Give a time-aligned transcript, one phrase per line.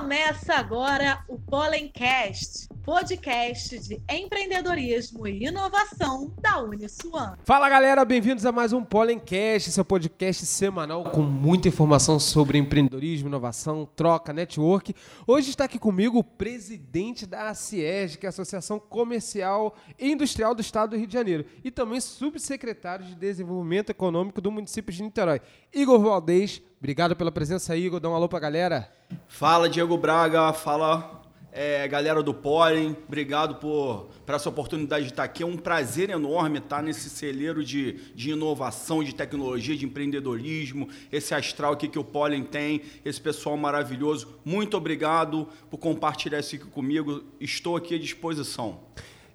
[0.00, 7.36] Começa agora o Pollencast, podcast de empreendedorismo e inovação da Uniswan.
[7.44, 13.28] Fala galera, bem-vindos a mais um Pollencast, seu podcast semanal com muita informação sobre empreendedorismo,
[13.28, 14.92] inovação, troca, network.
[15.24, 20.52] Hoje está aqui comigo o presidente da ACIEG, que é a Associação Comercial e Industrial
[20.52, 25.00] do Estado do Rio de Janeiro, e também subsecretário de Desenvolvimento Econômico do município de
[25.00, 25.40] Niterói,
[25.72, 26.60] Igor Valdez.
[26.80, 28.00] Obrigado pela presença aí, Igor.
[28.00, 28.90] Dá um alô pra galera.
[29.28, 30.52] Fala, Diego Braga.
[30.52, 31.19] Fala,
[31.52, 32.96] é, galera do Pollen.
[33.06, 35.42] Obrigado por, por essa oportunidade de estar aqui.
[35.42, 40.88] É um prazer enorme estar nesse celeiro de, de inovação, de tecnologia, de empreendedorismo.
[41.10, 44.40] Esse astral aqui que o Pollen tem, esse pessoal maravilhoso.
[44.44, 47.22] Muito obrigado por compartilhar isso aqui comigo.
[47.40, 48.80] Estou aqui à disposição.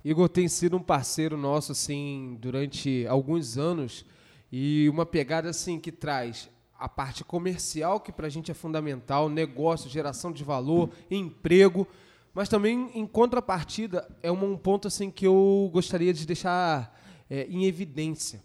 [0.03, 4.05] Igor tem sido um parceiro nosso assim durante alguns anos
[4.51, 9.29] e uma pegada assim que traz a parte comercial, que para a gente é fundamental,
[9.29, 11.87] negócio, geração de valor, emprego,
[12.35, 17.63] mas também, em contrapartida, é um ponto assim que eu gostaria de deixar é, em
[17.63, 18.43] evidência,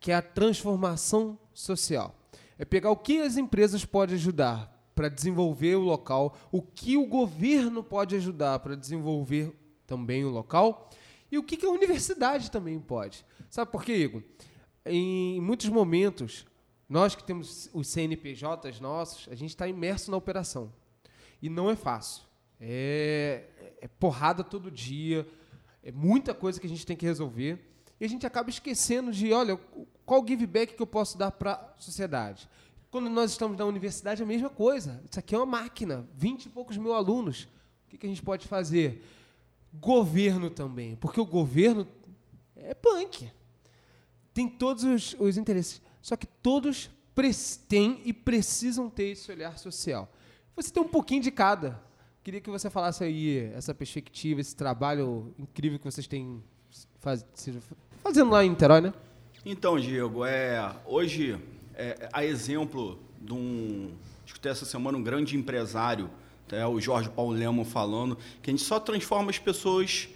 [0.00, 2.16] que é a transformação social.
[2.58, 7.06] É pegar o que as empresas podem ajudar para desenvolver o local, o que o
[7.06, 9.54] governo pode ajudar para desenvolver
[9.86, 10.90] também o local,
[11.30, 13.24] e o que, que a universidade também pode.
[13.48, 14.22] Sabe por quê, Igor?
[14.84, 16.44] Em muitos momentos,
[16.88, 20.72] nós que temos os CNPJs nossos, a gente está imerso na operação.
[21.40, 22.27] E não é fácil.
[22.60, 23.44] É,
[23.80, 25.26] é, porrada todo dia,
[25.82, 27.58] é muita coisa que a gente tem que resolver.
[28.00, 29.58] E a gente acaba esquecendo de, olha,
[30.04, 32.48] qual give back que eu posso dar para a sociedade.
[32.90, 35.02] Quando nós estamos na universidade, é a mesma coisa.
[35.08, 37.44] Isso aqui é uma máquina, 20 e poucos mil alunos.
[37.86, 39.04] O que, que a gente pode fazer?
[39.74, 41.86] Governo também, porque o governo
[42.56, 43.30] é punk.
[44.32, 45.82] Tem todos os, os interesses.
[46.00, 46.90] Só que todos
[47.68, 50.10] têm e precisam ter esse olhar social.
[50.54, 51.82] Você tem um pouquinho de cada.
[52.22, 56.42] Queria que você falasse aí essa perspectiva, esse trabalho incrível que vocês têm
[57.00, 57.24] faz,
[58.02, 58.92] fazendo lá em Niterói, né?
[59.44, 61.38] Então, Diego, é, hoje,
[61.74, 63.92] é, a exemplo de um.
[64.26, 66.10] Escutei essa semana um grande empresário,
[66.50, 70.08] é, o Jorge Paulo Lemo, falando que a gente só transforma as pessoas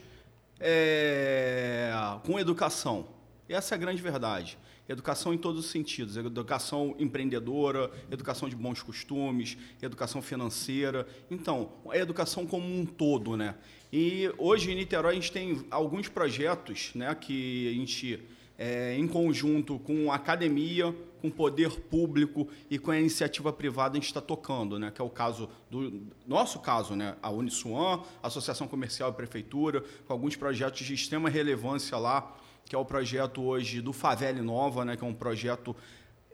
[0.61, 1.91] é,
[2.25, 3.07] com educação.
[3.49, 4.59] Essa é a grande verdade.
[4.89, 11.07] Educação em todos os sentidos, educação empreendedora, educação de bons costumes, educação financeira.
[11.31, 13.55] Então, a educação como um todo, né?
[13.93, 18.23] E hoje em Niterói a gente tem alguns projetos, né, que a gente
[18.59, 23.93] é, em conjunto com a academia, com o poder público e com a iniciativa privada
[23.93, 24.91] a gente está tocando, né?
[24.91, 27.17] que é o caso do nosso caso, né?
[27.23, 32.75] a Uniswan, a Associação Comercial e Prefeitura, com alguns projetos de extrema relevância lá, que
[32.75, 35.75] é o projeto hoje do Favela Nova, né, que é um projeto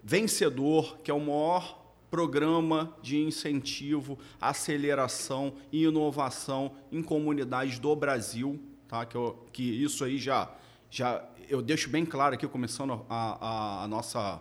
[0.03, 8.59] vencedor, que é o maior programa de incentivo, aceleração e inovação em comunidades do Brasil,
[8.87, 9.05] tá?
[9.05, 10.51] Que, eu, que isso aí já,
[10.91, 14.41] já eu deixo bem claro aqui, começando a, a, a nossa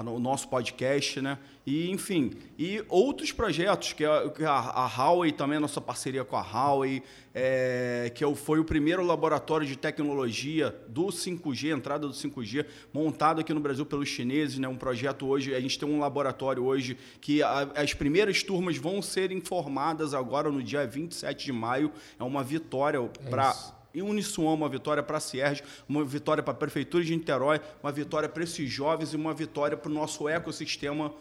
[0.00, 1.38] o nosso podcast, né?
[1.66, 6.40] E, enfim, e outros projetos, que a, a, Huawei também, a nossa parceria com a
[6.40, 7.02] Huawei,
[7.34, 13.40] é, que é foi o primeiro laboratório de tecnologia do 5G, entrada do 5G, montado
[13.40, 14.68] aqui no Brasil pelos chineses, né?
[14.68, 19.02] Um projeto hoje, a gente tem um laboratório hoje que a, as primeiras turmas vão
[19.02, 24.52] ser informadas agora no dia 27 de maio, é uma vitória é para e Uniswan,
[24.52, 28.44] uma vitória para a Cierge, uma vitória para a Prefeitura de Niterói, uma vitória para
[28.44, 31.14] esses jovens e uma vitória para o nosso ecossistema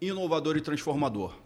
[0.00, 1.36] inovador e transformador.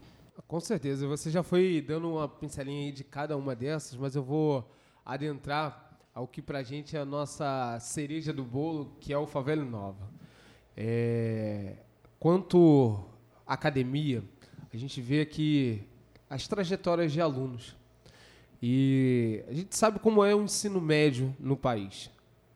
[0.46, 4.22] Com certeza, você já foi dando uma pincelinha aí de cada uma dessas, mas eu
[4.22, 4.70] vou
[5.04, 9.26] adentrar ao que para a gente é a nossa cereja do bolo, que é o
[9.26, 10.08] Favela Nova.
[10.76, 11.78] É...
[12.16, 13.04] Quanto
[13.44, 14.22] academia,
[14.72, 15.82] a gente vê aqui
[16.30, 17.74] as trajetórias de alunos.
[18.62, 22.10] E a gente sabe como é o ensino médio no país.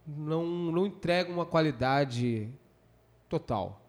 [0.06, 2.48] Não, não entrega uma qualidade
[3.28, 3.80] total.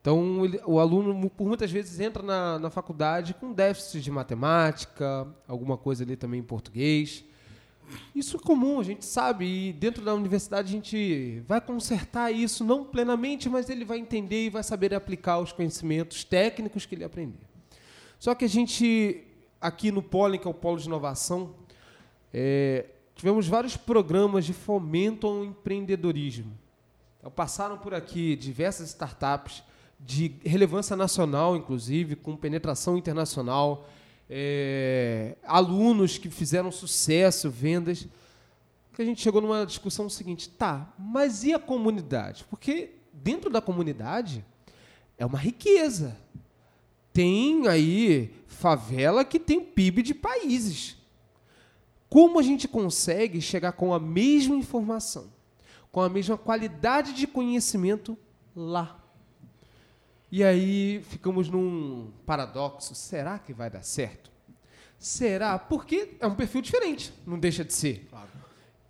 [0.00, 5.26] Então, ele, o aluno, por muitas vezes, entra na, na faculdade com déficit de matemática,
[5.46, 7.24] alguma coisa ali também em português.
[8.14, 12.64] Isso é comum, a gente sabe, e dentro da universidade a gente vai consertar isso,
[12.64, 17.04] não plenamente, mas ele vai entender e vai saber aplicar os conhecimentos técnicos que ele
[17.04, 17.46] aprender.
[18.18, 19.27] Só que a gente
[19.60, 21.54] aqui no Pólen, que é o Polo de Inovação,
[22.32, 26.56] é, tivemos vários programas de fomento ao empreendedorismo.
[27.18, 29.62] Então, passaram por aqui diversas startups
[29.98, 33.88] de relevância nacional, inclusive, com penetração internacional,
[34.30, 38.06] é, alunos que fizeram sucesso, vendas.
[38.94, 42.44] Que a gente chegou numa discussão seguinte: tá, mas e a comunidade?
[42.48, 44.44] Porque dentro da comunidade
[45.16, 46.16] é uma riqueza
[47.18, 50.96] tem aí favela que tem PIB de países.
[52.08, 55.26] Como a gente consegue chegar com a mesma informação,
[55.90, 58.16] com a mesma qualidade de conhecimento
[58.54, 59.04] lá?
[60.30, 62.94] E aí ficamos num paradoxo.
[62.94, 64.30] Será que vai dar certo?
[64.96, 65.58] Será?
[65.58, 68.06] Porque é um perfil diferente, não deixa de ser.
[68.08, 68.28] Claro.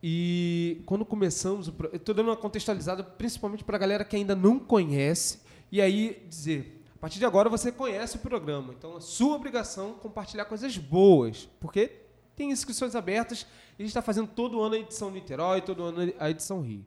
[0.02, 5.40] E quando começamos, estou dando uma contextualizada principalmente para a galera que ainda não conhece,
[5.72, 9.94] e aí dizer, a partir de agora você conhece o programa, então é sua obrigação
[9.94, 11.92] compartilhar coisas boas, porque
[12.34, 13.46] tem inscrições abertas
[13.78, 16.84] e a gente está fazendo todo ano a edição Niterói, todo ano a edição Rio.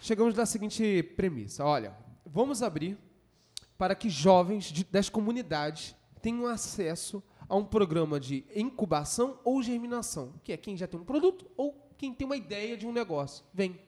[0.00, 1.96] Chegamos na seguinte premissa: olha,
[2.26, 2.98] vamos abrir
[3.78, 10.34] para que jovens de, das comunidades tenham acesso a um programa de incubação ou germinação,
[10.42, 13.44] que é quem já tem um produto ou quem tem uma ideia de um negócio.
[13.54, 13.80] Vem.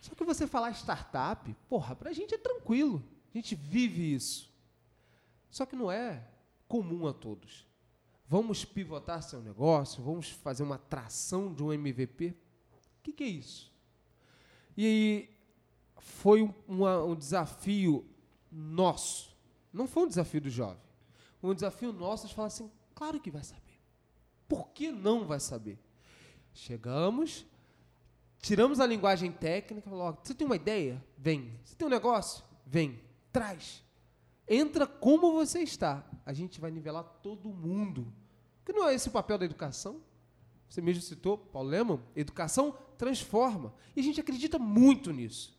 [0.00, 3.13] Só que você falar startup, porra, para a gente é tranquilo.
[3.34, 4.48] Gente vive isso.
[5.50, 6.24] Só que não é
[6.68, 7.66] comum a todos.
[8.26, 12.30] Vamos pivotar seu negócio, vamos fazer uma tração de um MVP.
[12.30, 13.72] O que, que é isso?
[14.76, 15.36] E aí
[15.98, 18.06] foi um, um desafio
[18.50, 19.36] nosso.
[19.72, 20.82] Não foi um desafio do jovem.
[21.42, 23.78] Um desafio nosso de falar assim, claro que vai saber.
[24.48, 25.78] Por que não vai saber?
[26.54, 27.44] Chegamos,
[28.40, 31.04] tiramos a linguagem técnica, falou, você tem uma ideia?
[31.18, 31.58] Vem.
[31.64, 32.42] Você tem um negócio?
[32.64, 33.03] Vem.
[33.34, 33.84] Traz.
[34.48, 36.08] Entra como você está.
[36.24, 38.14] A gente vai nivelar todo mundo.
[38.64, 40.00] Que não é esse o papel da educação?
[40.68, 43.74] Você mesmo citou, Paulo Leman, educação transforma.
[43.96, 45.58] E a gente acredita muito nisso.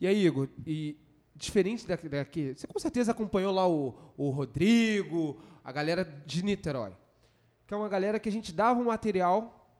[0.00, 0.98] E aí, Igor, e
[1.32, 6.92] diferente daqui, você com certeza acompanhou lá o, o Rodrigo, a galera de Niterói,
[7.68, 9.70] que é uma galera que a gente dava um material,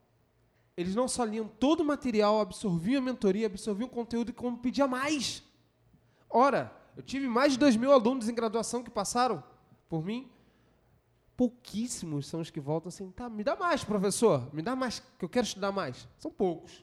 [0.77, 4.59] eles não só liam todo o material, absorviam a mentoria, absorviam o conteúdo e como
[4.59, 5.43] pedia mais.
[6.31, 9.45] Ora, eu tive mais de dois mil alunos em graduação que passaram
[9.89, 10.31] por mim.
[11.37, 15.25] Pouquíssimos são os que voltam assim, tá, me dá mais, professor, me dá mais, que
[15.25, 16.09] eu quero estudar mais.
[16.19, 16.83] São poucos,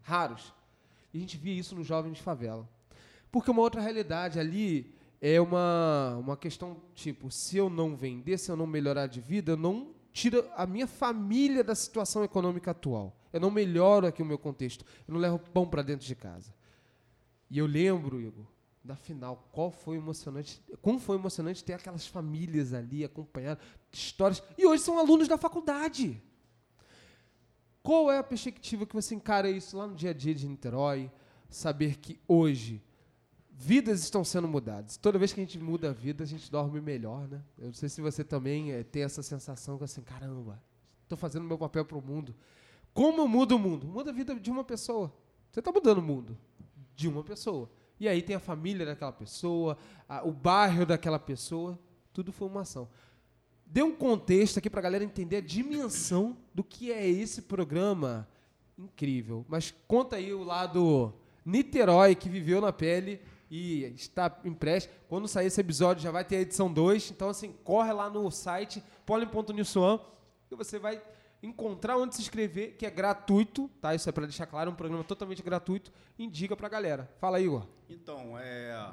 [0.00, 0.54] raros.
[1.12, 2.66] E a gente via isso nos jovens de favela.
[3.30, 8.50] Porque uma outra realidade ali é uma, uma questão tipo, se eu não vender, se
[8.50, 13.14] eu não melhorar de vida, eu não tiro a minha família da situação econômica atual.
[13.32, 14.84] Eu não melhoro aqui o meu contexto.
[15.06, 16.52] Eu não levo pão para dentro de casa.
[17.50, 18.46] E eu lembro, Igor,
[18.82, 23.58] da final, qual foi emocionante, como foi emocionante ter aquelas famílias ali acompanhando
[23.92, 24.42] histórias.
[24.56, 26.22] E hoje são alunos da faculdade.
[27.82, 31.10] Qual é a perspectiva que você encara isso lá no dia a dia de Niterói?
[31.48, 32.82] Saber que hoje
[33.50, 34.96] vidas estão sendo mudadas.
[34.96, 37.42] Toda vez que a gente muda a vida, a gente dorme melhor, né?
[37.58, 40.62] Eu não sei se você também é, tem essa sensação que assim, caramba,
[41.02, 42.34] estou fazendo meu papel para o mundo.
[42.94, 43.86] Como eu mudo o mundo?
[43.86, 45.12] Muda a vida de uma pessoa.
[45.50, 46.38] Você está mudando o mundo
[46.96, 47.70] de uma pessoa.
[48.00, 49.76] E aí tem a família daquela pessoa,
[50.08, 51.78] a, o bairro daquela pessoa,
[52.14, 52.88] tudo foi uma ação.
[53.66, 58.26] Dê um contexto aqui para a galera entender a dimensão do que é esse programa
[58.76, 59.44] incrível.
[59.48, 61.14] Mas conta aí o lado
[61.44, 63.20] Niterói que viveu na pele
[63.50, 64.88] e está impresso.
[65.08, 67.10] Quando sair esse episódio já vai ter a edição 2.
[67.10, 70.00] Então, assim, corre lá no site polen.newswan
[70.50, 71.00] e você vai
[71.42, 73.94] encontrar onde se inscrever, que é gratuito, tá?
[73.94, 75.90] Isso é para deixar claro, é um programa totalmente gratuito.
[76.18, 77.10] Indica para a galera.
[77.18, 77.66] Fala aí, Igor.
[77.88, 78.90] Então, é...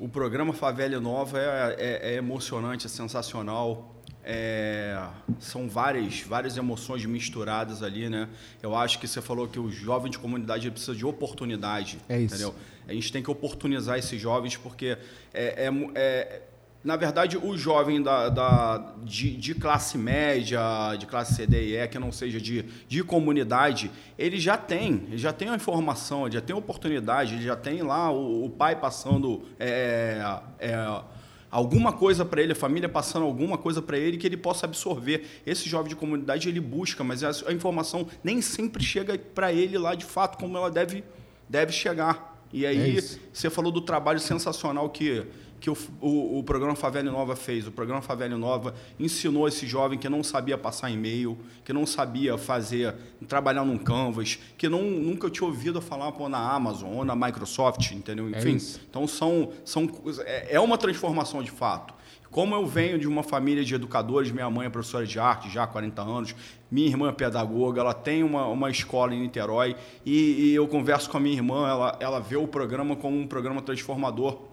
[0.00, 3.96] o programa Favela Nova é, é, é emocionante, é sensacional.
[4.24, 5.04] É,
[5.40, 8.28] são várias, várias emoções misturadas ali, né?
[8.62, 12.34] Eu acho que você falou que o jovem de comunidade precisa de oportunidade, é isso.
[12.34, 12.54] entendeu?
[12.86, 14.96] A gente tem que oportunizar esses jovens porque
[15.34, 16.42] é, é, é
[16.84, 20.60] na verdade, o jovem da, da de, de, classe média,
[20.98, 25.04] de classe C, D e E, que não seja de, de comunidade, ele já tem,
[25.06, 28.44] ele já tem a informação, ele já tem a oportunidade, ele já tem lá o,
[28.44, 31.02] o pai passando é, é,
[31.48, 35.24] alguma coisa para ele, a família passando alguma coisa para ele que ele possa absorver.
[35.46, 39.78] Esse jovem de comunidade ele busca, mas a, a informação nem sempre chega para ele
[39.78, 41.04] lá de fato como ela deve,
[41.48, 42.32] deve chegar.
[42.52, 43.00] E aí, é
[43.32, 45.24] você falou do trabalho sensacional que
[45.62, 47.68] que o, o, o, programa Favela Nova fez.
[47.68, 52.36] O programa Favela Nova ensinou esse jovem que não sabia passar e-mail, que não sabia
[52.36, 52.92] fazer,
[53.28, 57.92] trabalhar num Canvas, que não, nunca tinha ouvido falar pô, na Amazon ou na Microsoft,
[57.92, 58.26] entendeu?
[58.34, 59.88] É Enfim, é então são, são,
[60.26, 61.94] é, é uma transformação de fato.
[62.28, 65.62] Como eu venho de uma família de educadores, minha mãe é professora de arte já
[65.62, 66.34] há 40 anos,
[66.68, 71.08] minha irmã é pedagoga, ela tem uma, uma escola em Niterói e, e eu converso
[71.08, 74.50] com a minha irmã, ela, ela vê o programa como um programa transformador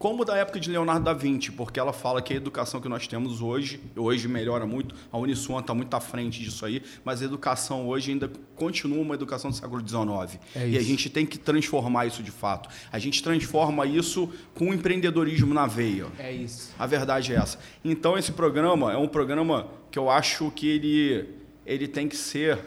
[0.00, 3.06] como da época de Leonardo da Vinci, porque ela fala que a educação que nós
[3.06, 7.26] temos hoje, hoje melhora muito, a Uniswan está muito à frente disso aí, mas a
[7.26, 10.40] educação hoje ainda continua uma educação do século XIX.
[10.56, 12.70] É e a gente tem que transformar isso de fato.
[12.90, 16.06] A gente transforma isso com o empreendedorismo na veia.
[16.18, 16.72] É isso.
[16.78, 17.58] A verdade é essa.
[17.84, 21.28] Então, esse programa é um programa que eu acho que ele,
[21.66, 22.58] ele tem que ser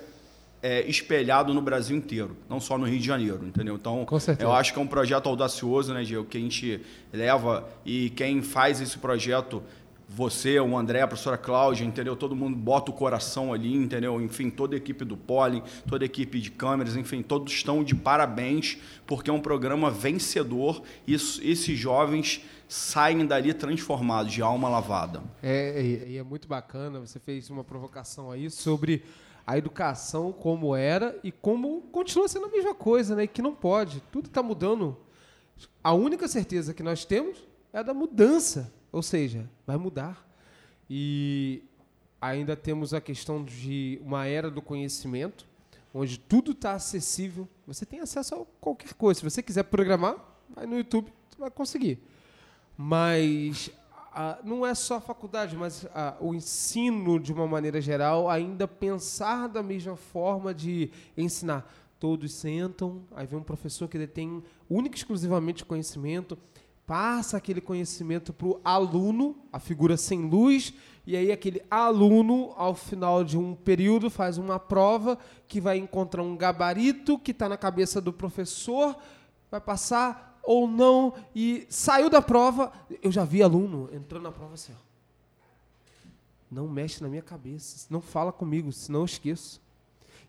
[0.63, 3.75] é, espelhado no Brasil inteiro, não só no Rio de Janeiro, entendeu?
[3.75, 4.07] Então,
[4.39, 6.79] eu acho que é um projeto audacioso, né, Diego, que a gente
[7.11, 9.61] leva e quem faz esse projeto,
[10.07, 12.15] você, o André, a professora Cláudia, entendeu?
[12.15, 14.21] Todo mundo bota o coração ali, entendeu?
[14.21, 17.93] Enfim, toda a equipe do Pollen, toda a equipe de câmeras, enfim, todos estão de
[17.93, 25.21] parabéns, porque é um programa vencedor e esses jovens saem dali transformados, de alma lavada.
[25.41, 29.03] É, e é muito bacana, você fez uma provocação aí sobre
[29.45, 33.23] a educação como era e como continua sendo a mesma coisa, né?
[33.23, 34.01] E que não pode.
[34.11, 34.97] Tudo está mudando.
[35.83, 37.37] A única certeza que nós temos
[37.71, 40.25] é a da mudança, ou seja, vai mudar.
[40.89, 41.63] E
[42.21, 45.45] ainda temos a questão de uma era do conhecimento,
[45.93, 47.47] onde tudo está acessível.
[47.67, 49.19] Você tem acesso a qualquer coisa.
[49.19, 50.15] Se você quiser programar,
[50.49, 51.99] vai no YouTube, você vai conseguir.
[52.77, 53.69] Mas
[54.43, 55.85] não é só a faculdade, mas
[56.19, 61.71] o ensino, de uma maneira geral, ainda pensar da mesma forma de ensinar.
[61.99, 66.37] Todos sentam, aí vem um professor que detém único e exclusivamente conhecimento,
[66.85, 70.73] passa aquele conhecimento para o aluno, a figura sem luz,
[71.07, 75.17] e aí aquele aluno, ao final de um período, faz uma prova
[75.47, 78.97] que vai encontrar um gabarito que está na cabeça do professor,
[79.49, 82.71] vai passar ou não, e saiu da prova.
[83.01, 84.83] Eu já vi aluno entrando na prova assim, ó.
[86.51, 89.59] Não mexe na minha cabeça, não fala comigo, senão eu esqueço.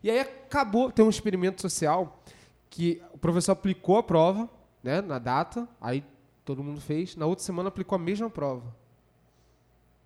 [0.02, 2.22] E aí acabou, tem um experimento social
[2.70, 4.48] que o professor aplicou a prova,
[4.82, 6.04] né, na data, aí
[6.44, 8.74] todo mundo fez, na outra semana aplicou a mesma prova.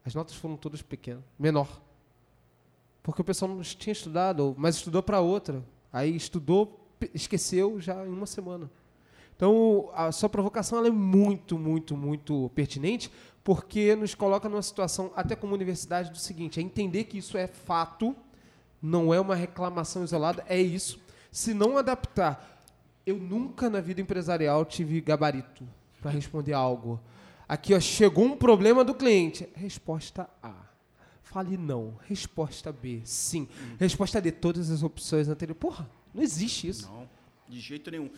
[0.04, 1.80] As notas foram todas pequenas, menor.
[3.02, 5.64] Porque o pessoal não tinha estudado, mas estudou para outra.
[5.92, 6.80] Aí estudou,
[7.14, 8.70] esqueceu já em uma semana.
[9.38, 13.08] Então, a sua provocação é muito, muito, muito pertinente,
[13.44, 17.46] porque nos coloca numa situação, até como universidade, do seguinte: é entender que isso é
[17.46, 18.16] fato,
[18.82, 20.98] não é uma reclamação isolada, é isso.
[21.30, 22.64] Se não adaptar,
[23.06, 25.64] eu nunca na vida empresarial tive gabarito
[26.02, 26.98] para responder algo.
[27.48, 29.48] Aqui, ó, chegou um problema do cliente.
[29.54, 30.52] Resposta A.
[31.22, 31.96] Fale não.
[32.08, 33.02] Resposta B.
[33.04, 33.46] Sim.
[33.78, 34.32] Resposta D.
[34.32, 35.60] Todas as opções anteriores.
[35.60, 36.90] Porra, não existe isso.
[36.90, 37.08] Não,
[37.48, 38.10] de jeito nenhum.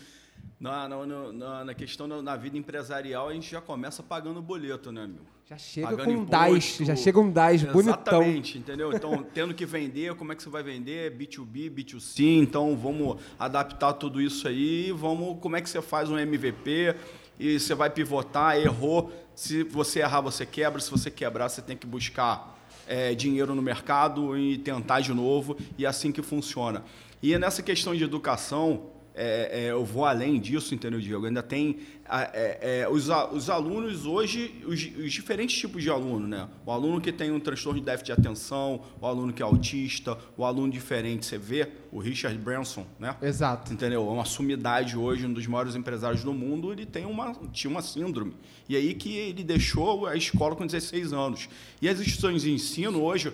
[0.59, 4.93] Na, na, na, na questão da na vida empresarial, a gente já começa pagando boleto,
[4.93, 5.23] né, meu?
[5.51, 8.23] Já chega pagando com um DAS, já chega um DAS bonitão.
[8.23, 8.93] Exatamente, entendeu?
[8.93, 11.17] Então, tendo que vender, como é que você vai vender?
[11.17, 16.19] B2B, B2C, então vamos adaptar tudo isso aí, vamos, como é que você faz um
[16.19, 16.95] MVP
[17.39, 21.77] e você vai pivotar, errou, se você errar, você quebra, se você quebrar, você tem
[21.77, 22.57] que buscar
[22.87, 26.85] é, dinheiro no mercado e tentar de novo, e é assim que funciona.
[27.23, 28.91] E nessa questão de educação,
[29.23, 31.27] é, é, eu vou além disso, entendeu, Diego?
[31.27, 31.77] Ainda tem
[32.09, 36.49] é, é, os, os alunos hoje, os, os, diferentes tipos de aluno, né?
[36.65, 40.17] O aluno que tem um transtorno de déficit de atenção, o aluno que é autista,
[40.39, 41.27] o aluno diferente.
[41.27, 43.15] Você vê o Richard Branson, né?
[43.21, 43.71] Exato.
[43.75, 44.09] Entendeu?
[44.09, 47.83] É uma sumidade hoje, um dos maiores empresários do mundo, ele tem uma, tinha uma
[47.83, 48.33] síndrome.
[48.71, 51.47] E aí que ele deixou a escola com 16 anos.
[51.83, 53.31] E as instituições de ensino hoje,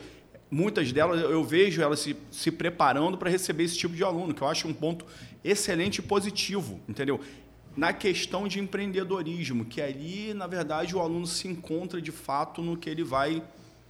[0.50, 4.43] muitas delas eu vejo elas se, se preparando para receber esse tipo de aluno, que
[4.43, 5.05] eu acho um ponto
[5.49, 7.21] excelente e positivo, entendeu?
[7.76, 12.76] Na questão de empreendedorismo, que ali, na verdade, o aluno se encontra de fato no
[12.76, 13.43] que ele vai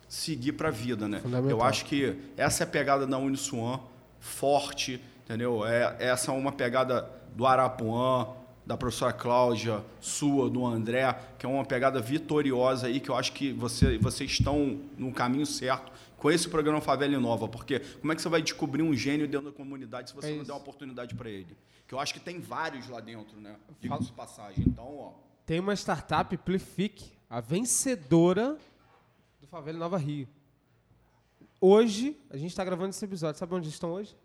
[0.09, 1.21] seguir para a vida, né?
[1.49, 3.81] Eu acho que essa é a pegada da Uniswan,
[4.19, 5.65] forte, entendeu?
[5.67, 8.29] É, essa é uma pegada do Arapuã,
[8.67, 13.33] da professora Cláudia, sua, do André, que é uma pegada vitoriosa aí, que eu acho
[13.33, 18.17] que você, vocês estão no caminho certo com esse programa Favela Inova, porque como é
[18.17, 20.59] que você vai descobrir um gênio dentro da comunidade se você é não der uma
[20.59, 21.57] oportunidade para ele?
[21.87, 23.55] Que eu acho que tem vários lá dentro, né?
[23.81, 24.65] Diga-se passagem.
[24.67, 25.13] Então, ó.
[25.45, 28.59] Tem uma startup, Plific, a vencedora
[29.41, 30.27] do Favela Nova Rio.
[31.61, 33.39] Hoje, a gente está gravando esse episódio.
[33.39, 34.17] Sabe onde estão hoje?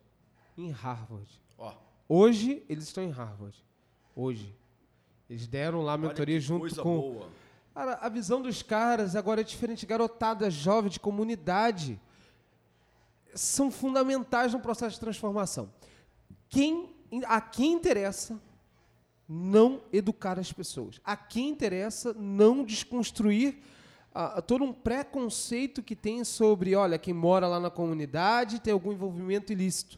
[0.58, 1.30] Em Harvard.
[1.60, 1.76] Ó.
[2.10, 3.56] Hoje, eles estão em Harvard.
[4.16, 4.56] Hoje.
[5.30, 7.14] Eles deram lá a mentoria junto com.
[7.14, 7.42] Boa
[7.74, 9.86] Cara, a visão dos caras agora é diferente.
[9.86, 12.00] Garotada jovem de comunidade
[13.34, 15.72] são fundamentais no processo de transformação.
[16.50, 16.94] Quem,
[17.26, 18.38] a quem interessa
[19.28, 21.00] não educar as pessoas.
[21.06, 23.60] A quem interessa não desconstruir
[24.14, 28.92] uh, todo um preconceito que tem sobre, olha, quem mora lá na comunidade tem algum
[28.92, 29.98] envolvimento ilícito.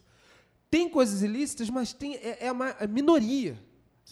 [0.70, 2.86] Tem coisas ilícitas, mas tem, é, é a, a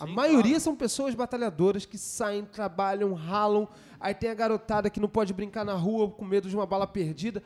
[0.01, 0.61] a maioria claro.
[0.61, 3.69] são pessoas batalhadoras que saem, trabalham, ralam.
[4.01, 6.87] Aí tem a garotada que não pode brincar na rua com medo de uma bala
[6.87, 7.43] perdida.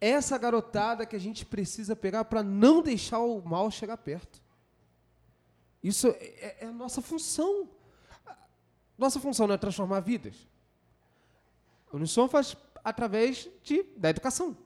[0.00, 4.40] Essa garotada que a gente precisa pegar para não deixar o mal chegar perto.
[5.82, 7.68] Isso é, é a nossa função.
[8.96, 10.34] Nossa função não é transformar vidas.
[11.92, 14.56] O Unissom faz através de, da educação.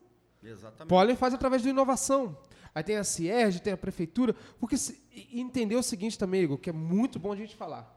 [0.43, 0.89] Exatamente.
[0.89, 2.37] Pollen faz através da inovação.
[2.75, 4.35] Aí tem a Cierge, tem a prefeitura.
[4.59, 7.97] Porque se, entender o seguinte também, Igor, que é muito bom a gente falar.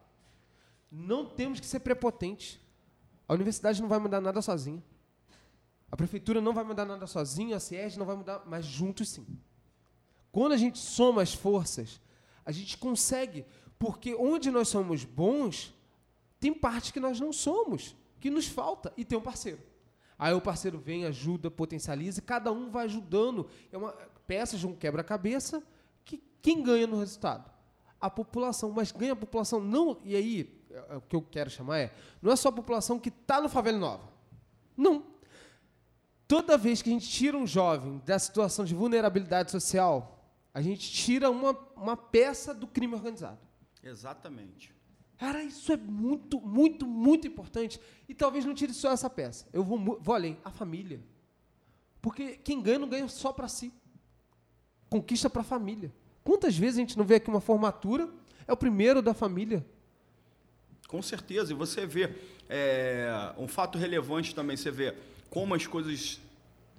[0.91, 2.59] Não temos que ser prepotentes.
[3.27, 4.83] A universidade não vai mudar nada sozinha.
[5.91, 9.27] A prefeitura não vai mudar nada sozinha, a Cierge não vai mudar, mas juntos sim.
[10.31, 12.01] Quando a gente soma as forças,
[12.43, 13.45] a gente consegue,
[13.77, 15.71] porque onde nós somos bons,
[16.39, 19.61] tem parte que nós não somos, que nos falta, e tem um parceiro.
[20.17, 23.47] Aí o parceiro vem, ajuda, potencializa, e cada um vai ajudando.
[23.71, 23.95] É uma
[24.27, 25.63] peça de um quebra-cabeça
[26.05, 27.51] que quem ganha no resultado?
[27.99, 29.97] A população, mas ganha a população não.
[30.03, 32.99] E aí, é- é o que eu quero chamar é, não é só a população
[32.99, 34.09] que está no Favela Nova.
[34.75, 35.05] Não.
[36.27, 40.89] Toda vez que a gente tira um jovem da situação de vulnerabilidade social, a gente
[40.91, 43.39] tira uma, uma peça do crime organizado.
[43.83, 44.73] Exatamente.
[45.17, 47.79] Cara, isso é muito, muito, muito importante.
[48.09, 49.47] E talvez não tire só essa peça.
[49.53, 51.01] Eu vou, vou além, a família.
[52.01, 53.71] Porque quem ganha não ganha só para si.
[54.93, 55.91] Conquista para a família.
[56.23, 58.07] Quantas vezes a gente não vê aqui uma formatura?
[58.47, 59.65] É o primeiro da família.
[60.87, 61.51] Com certeza.
[61.51, 62.13] E você vê
[62.47, 64.93] é, um fato relevante também, você vê
[65.31, 66.21] como as coisas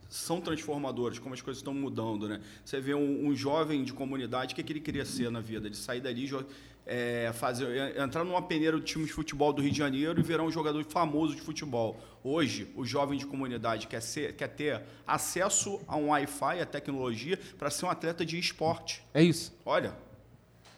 [0.08, 2.40] são transformadoras, como as coisas estão mudando, né?
[2.64, 5.66] Você vê um, um jovem de comunidade, o que, que ele queria ser na vida?
[5.66, 6.30] Ele sair dali,
[6.86, 10.42] é, fazer, entrar numa peneira do time de futebol do Rio de Janeiro e virar
[10.42, 11.98] um jogador famoso de futebol.
[12.22, 17.38] Hoje, o jovem de comunidade quer, ser, quer ter acesso a um Wi-Fi, a tecnologia,
[17.58, 19.02] para ser um atleta de esporte.
[19.14, 19.52] É isso.
[19.64, 19.94] Olha,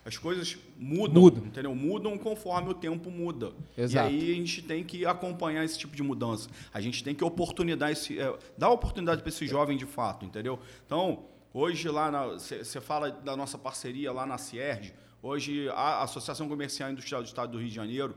[0.05, 1.45] as coisas mudam, Mudam.
[1.47, 1.75] entendeu?
[1.75, 3.53] Mudam conforme o tempo muda.
[3.77, 4.09] Exato.
[4.09, 6.49] E aí a gente tem que acompanhar esse tipo de mudança.
[6.73, 10.61] A gente tem que oportunidade esse, é, dar oportunidade para esse jovem de fato, entendeu?
[10.87, 14.95] Então, hoje lá você fala da nossa parceria lá na Cierge,
[15.31, 18.15] hoje a Associação Comercial e Industrial do Estado do Rio de Janeiro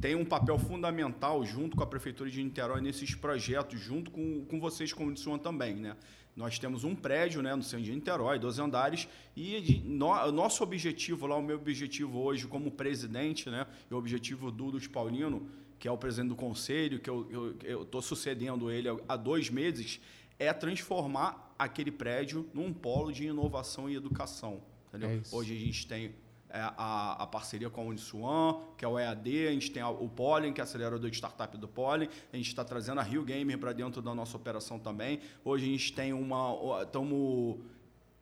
[0.00, 4.58] tem um papel fundamental junto com a Prefeitura de Niterói nesses projetos, junto com, com
[4.58, 5.96] vocês como Uniswan também, né?
[6.34, 10.64] Nós temos um prédio né, no centro de Niterói, 12 andares, e de- no- nosso
[10.64, 15.46] objetivo lá, o meu objetivo hoje como presidente, né, e o objetivo do Luiz Paulino,
[15.78, 20.00] que é o presidente do conselho, que eu estou sucedendo ele há- dois meses,
[20.36, 24.60] é transformar aquele prédio num polo de inovação e educação.
[24.92, 25.36] É.
[25.36, 26.12] Hoje a gente tem
[26.60, 30.52] a, a parceria com a Uniswan, que é o EAD, a gente tem o Pollen,
[30.52, 33.72] que é acelerador de startup do Pollen, a gente está trazendo a Rio Gamer para
[33.72, 35.20] dentro da nossa operação também.
[35.44, 36.82] Hoje a gente tem uma.
[36.82, 37.58] Estamos.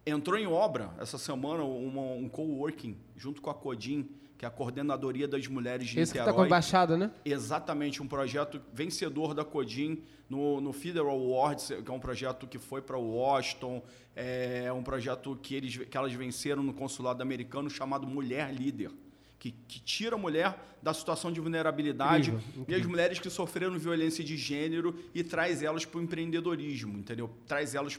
[0.04, 4.08] Entrou em obra essa semana uma- um coworking junto com a Codim,
[4.42, 6.34] que é a Coordenadoria das Mulheres de Esse que está Niterói.
[6.34, 7.12] com a embaixada, né?
[7.24, 12.58] Exatamente, um projeto vencedor da Codim no, no Federal Awards, que é um projeto que
[12.58, 13.80] foi para Washington,
[14.16, 18.90] é um projeto que, eles, que elas venceram no consulado americano chamado Mulher Líder,
[19.38, 23.78] que, que tira a mulher da situação de vulnerabilidade Incrível, e as mulheres que sofreram
[23.78, 27.30] violência de gênero e traz elas para o empreendedorismo, entendeu?
[27.46, 27.96] Traz elas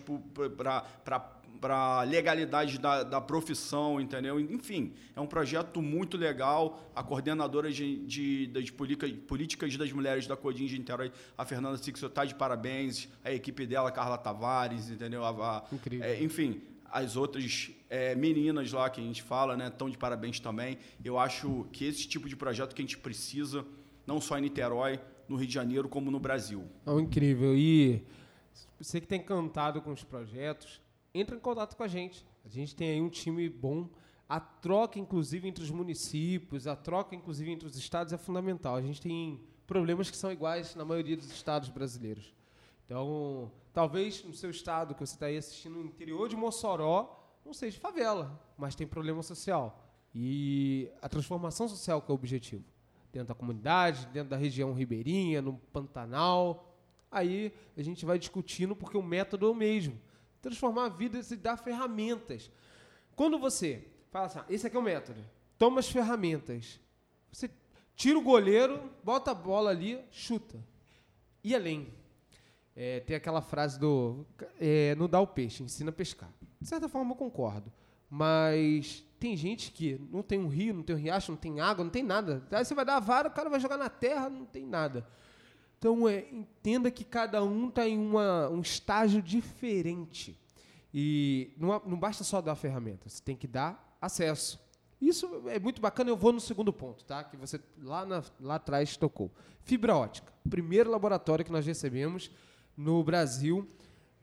[0.58, 1.22] para
[1.60, 4.40] para a legalidade da, da profissão, entendeu?
[4.40, 6.82] Enfim, é um projeto muito legal.
[6.96, 11.78] A coordenadora de, de, das polica- políticas das mulheres da Codim de Niterói, a Fernanda
[11.78, 13.08] Sixo, está de parabéns.
[13.24, 15.24] A equipe dela, Carla Tavares, entendeu?
[15.24, 16.06] A- Incrível.
[16.06, 16.62] é, enfim,
[16.92, 20.78] as outras é, meninas lá que a gente fala, né, estão de parabéns também.
[21.04, 23.66] Eu acho que esse tipo de projeto que a gente precisa,
[24.06, 26.66] não só em Niterói, no Rio de Janeiro, como no Brasil.
[26.86, 27.56] É um incrível.
[27.58, 28.04] E
[28.80, 30.82] você que tem encantado com os projetos,
[31.14, 32.26] entra em contato com a gente.
[32.44, 33.88] A gente tem aí um time bom.
[34.28, 38.76] A troca, inclusive, entre os municípios, a troca, inclusive, entre os estados é fundamental.
[38.76, 42.34] A gente tem problemas que são iguais na maioria dos estados brasileiros.
[42.86, 47.54] Então, talvez no seu estado, que você está aí assistindo, no interior de Mossoró, não
[47.54, 49.84] seja favela, mas tem problema social.
[50.16, 52.64] E a transformação social que é o objetivo.
[53.12, 56.76] Dentro da comunidade, dentro da região ribeirinha, no Pantanal.
[57.12, 60.00] Aí a gente vai discutindo porque o método é o mesmo.
[60.44, 62.52] Transformar a vida e dar ferramentas.
[63.16, 65.20] Quando você fala assim, ah, esse aqui é o método,
[65.58, 66.80] toma as ferramentas.
[67.32, 67.50] Você
[67.96, 70.64] tira o goleiro, bota a bola ali, chuta.
[71.44, 71.92] E além.
[72.76, 74.26] É, tem aquela frase do
[74.60, 76.30] é, não dá o peixe, ensina a pescar.
[76.60, 77.72] De certa forma eu concordo.
[78.10, 81.86] Mas tem gente que não tem um rio, não tem um riacho, não tem água,
[81.86, 82.46] não tem nada.
[82.52, 85.08] Aí você vai dar a vara, o cara vai jogar na terra, não tem nada.
[85.84, 90.40] Então, é, entenda que cada um está em uma, um estágio diferente.
[90.94, 94.64] E não, não basta só dar a ferramenta, você tem que dar acesso.
[95.02, 97.22] Isso é muito bacana, eu vou no segundo ponto, tá?
[97.26, 99.30] Que você lá, na, lá atrás tocou.
[99.64, 100.32] Fibra ótica.
[100.50, 102.32] Primeiro laboratório que nós recebemos
[102.78, 103.68] no Brasil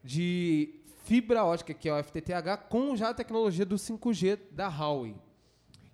[0.02, 5.14] de fibra ótica, que é o FTTH, com já a tecnologia do 5G da Huawei.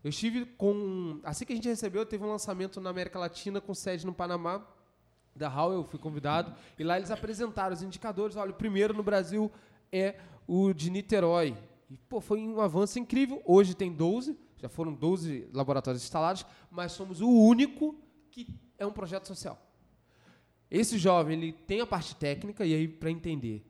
[0.05, 1.19] Eu estive com.
[1.25, 4.65] Assim que a gente recebeu, teve um lançamento na América Latina com sede no Panamá,
[5.37, 8.37] da Huawei, eu fui convidado, e lá eles apresentaram os indicadores.
[8.37, 9.51] Olha, o primeiro no Brasil
[9.93, 11.57] é o de Niterói.
[11.91, 13.41] E, pô, foi um avanço incrível.
[13.45, 17.95] Hoje tem 12, já foram 12 laboratórios instalados, mas somos o único
[18.31, 19.61] que é um projeto social.
[20.71, 23.65] Esse jovem, ele tem a parte técnica, e aí, para entender,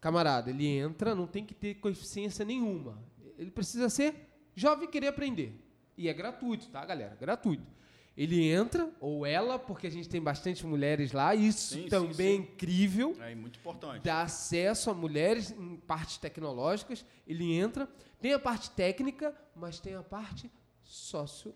[0.00, 2.98] camarada, ele entra, não tem que ter coeficiência nenhuma.
[3.38, 4.14] Ele precisa ser
[4.54, 5.54] jovem e querer aprender.
[5.96, 7.16] E é gratuito, tá, galera?
[7.20, 7.79] Gratuito.
[8.16, 12.22] Ele entra, ou ela, porque a gente tem bastante mulheres lá, isso Sim, também sim,
[12.42, 12.52] é sim.
[12.52, 13.16] incrível.
[13.20, 14.02] É muito importante.
[14.02, 17.04] Dá acesso a mulheres em partes tecnológicas.
[17.26, 17.88] Ele entra,
[18.20, 20.50] tem a parte técnica, mas tem a parte
[20.82, 21.54] socio,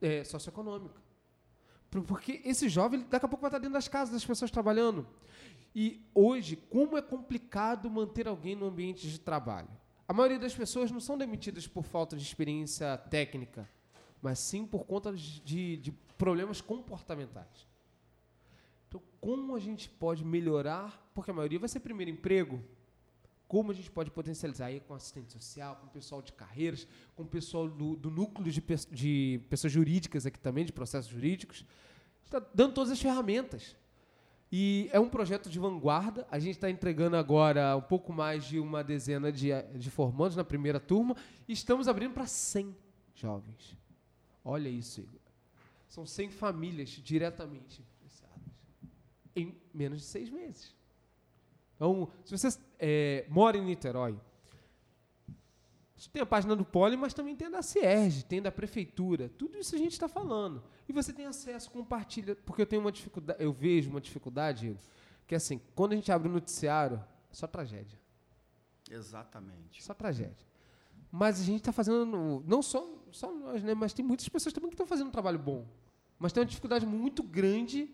[0.00, 1.02] é, socioeconômica.
[1.90, 5.06] Por- Porque esse jovem, daqui a pouco vai estar dentro das casas das pessoas trabalhando.
[5.74, 9.68] E hoje, como é complicado manter alguém no ambiente de trabalho?
[10.06, 13.68] A maioria das pessoas não são demitidas por falta de experiência técnica,
[14.24, 17.68] mas sim por conta de, de problemas comportamentais.
[18.88, 21.10] Então, como a gente pode melhorar?
[21.14, 22.64] Porque a maioria vai ser primeiro emprego.
[23.46, 27.22] Como a gente pode potencializar aí com assistente social, com o pessoal de carreiras, com
[27.22, 31.66] o pessoal do, do núcleo de, de pessoas jurídicas aqui também, de processos jurídicos.
[32.24, 33.76] Está dando todas as ferramentas.
[34.50, 36.26] E é um projeto de vanguarda.
[36.30, 40.44] A gente está entregando agora um pouco mais de uma dezena de, de formandos na
[40.44, 41.14] primeira turma
[41.46, 42.74] e estamos abrindo para 100
[43.14, 43.83] jovens.
[44.44, 45.20] Olha isso, Igor.
[45.88, 48.44] São 100 famílias diretamente influenciadas
[49.34, 50.74] em menos de seis meses.
[51.74, 54.18] Então, se você é, mora em Niterói,
[56.12, 59.28] tem a página do Poli, mas também tem a da Cierge, tem da Prefeitura.
[59.28, 60.62] Tudo isso a gente está falando.
[60.88, 62.36] E você tem acesso, compartilha.
[62.36, 64.82] Porque eu tenho uma dificuldade, eu vejo uma dificuldade, Igor,
[65.26, 67.98] que é assim, quando a gente abre o noticiário, é só tragédia.
[68.90, 69.82] Exatamente.
[69.82, 70.46] Só tragédia.
[71.16, 73.72] Mas a gente está fazendo, não só, só nós, né?
[73.72, 75.64] Mas tem muitas pessoas também que estão fazendo um trabalho bom.
[76.18, 77.88] Mas tem uma dificuldade muito grande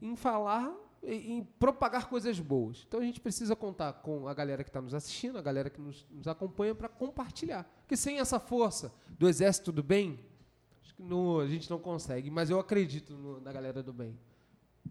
[0.00, 2.82] em falar, em, propagar coisas boas.
[2.88, 5.78] Então a gente precisa contar com a galera que está nos assistindo, a galera que
[5.78, 7.64] nos, nos acompanha para compartilhar.
[7.82, 10.18] Porque sem essa força do exército do bem,
[10.82, 12.30] acho que não- a gente não consegue.
[12.30, 14.18] Mas eu acredito no- na galera do bem.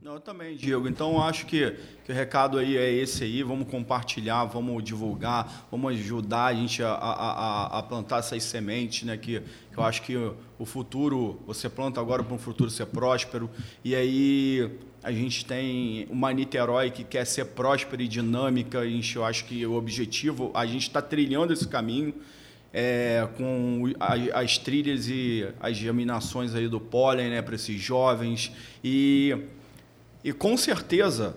[0.04, 0.86] Não, eu também, Diego.
[0.90, 3.42] Então, acho que, que o recado aí é esse aí.
[3.42, 9.16] Vamos compartilhar, vamos divulgar, vamos ajudar a gente a, a, a- plantar essas sementes, né?
[9.16, 9.40] Que,
[9.72, 10.18] que eu acho que
[10.60, 13.50] o futuro, você planta agora para um futuro ser próspero.
[13.82, 14.70] E aí
[15.02, 18.80] a gente tem uma Niterói que quer ser próspera e dinâmica.
[18.80, 22.14] A gente, eu acho que o objetivo, a gente está trilhando esse caminho.
[22.76, 27.80] é, com o- a- as trilhas e as germinações aí do pólen né, para esses
[27.80, 28.52] jovens.
[28.84, 29.38] E
[30.24, 31.36] e com certeza,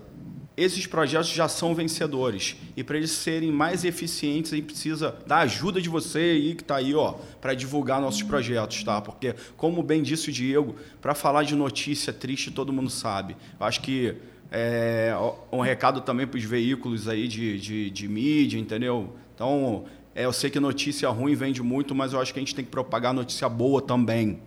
[0.56, 2.56] esses projetos já são vencedores.
[2.76, 6.62] E para eles serem mais eficientes, a gente precisa da ajuda de você aí que
[6.62, 9.00] está aí, ó, para divulgar nossos projetos, tá?
[9.00, 13.36] Porque, como bem disse o Diego, para falar de notícia triste, todo mundo sabe.
[13.60, 14.14] Eu acho que
[14.50, 15.12] é
[15.52, 19.14] um recado também para os veículos aí de, de, de mídia, entendeu?
[19.34, 22.54] Então, é, eu sei que notícia ruim vende muito, mas eu acho que a gente
[22.54, 24.40] tem que propagar notícia boa também,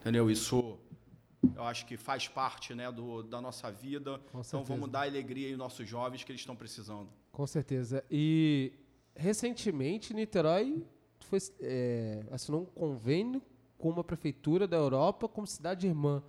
[0.00, 0.30] entendeu?
[0.30, 0.76] Isso
[1.56, 4.20] eu acho que faz parte né, do, da nossa vida.
[4.34, 7.08] Então vamos dar alegria aos nossos jovens que eles estão precisando.
[7.32, 8.04] Com certeza.
[8.10, 8.72] E
[9.14, 10.84] recentemente Niterói
[11.20, 13.42] foi, é, assinou um convênio
[13.78, 16.22] com uma prefeitura da Europa como cidade irmã.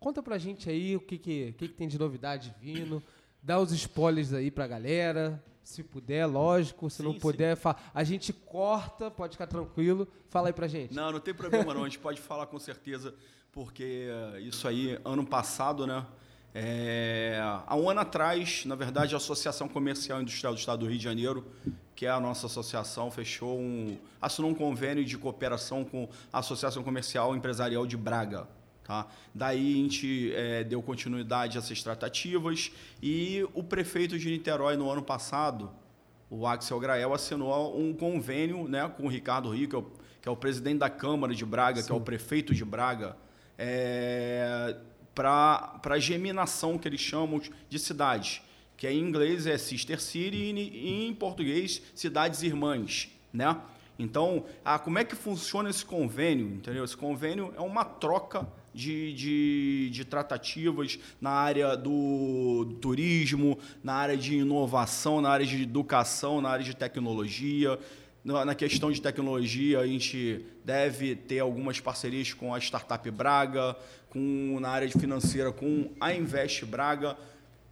[0.00, 3.02] Conta pra gente aí o que, que, que, que tem de novidade vindo.
[3.42, 5.42] Dá os spoilers aí pra galera.
[5.62, 6.88] Se puder, lógico.
[6.88, 10.08] Se não Sim, puder, fa- a gente corta, pode ficar tranquilo.
[10.28, 10.94] Fala aí pra gente.
[10.94, 11.82] Não, não tem problema não.
[11.82, 13.14] A gente pode falar com certeza,
[13.58, 14.06] porque
[14.42, 16.06] isso aí, ano passado, né?
[16.54, 20.86] é, há um ano atrás, na verdade, a Associação Comercial e Industrial do Estado do
[20.86, 21.44] Rio de Janeiro,
[21.96, 26.84] que é a nossa associação, fechou um, assinou um convênio de cooperação com a Associação
[26.84, 28.46] Comercial Empresarial de Braga.
[28.84, 29.08] Tá?
[29.34, 32.70] Daí a gente eh, deu continuidade a essas tratativas
[33.02, 35.68] e o prefeito de Niterói, no ano passado,
[36.30, 39.82] o Axel Grael assinou um convênio né, com o Ricardo Rio, que é o,
[40.22, 43.16] que é o presidente da Câmara de Braga, que é o prefeito de Braga,
[43.58, 44.76] é,
[45.14, 48.40] para a geminação que eles chamam de cidades,
[48.76, 53.56] que em inglês é Sister City em- e em português cidades irmãs, né?
[53.98, 56.46] Então, ah, como é que funciona esse convênio?
[56.46, 56.84] Entendeu?
[56.84, 64.16] Esse convênio é uma troca de, de, de tratativas na área do turismo, na área
[64.16, 67.76] de inovação, na área de educação, na área de tecnologia.
[68.24, 73.76] Na questão de tecnologia, a gente deve ter algumas parcerias com a Startup Braga,
[74.10, 77.16] com, na área financeira com a Invest Braga,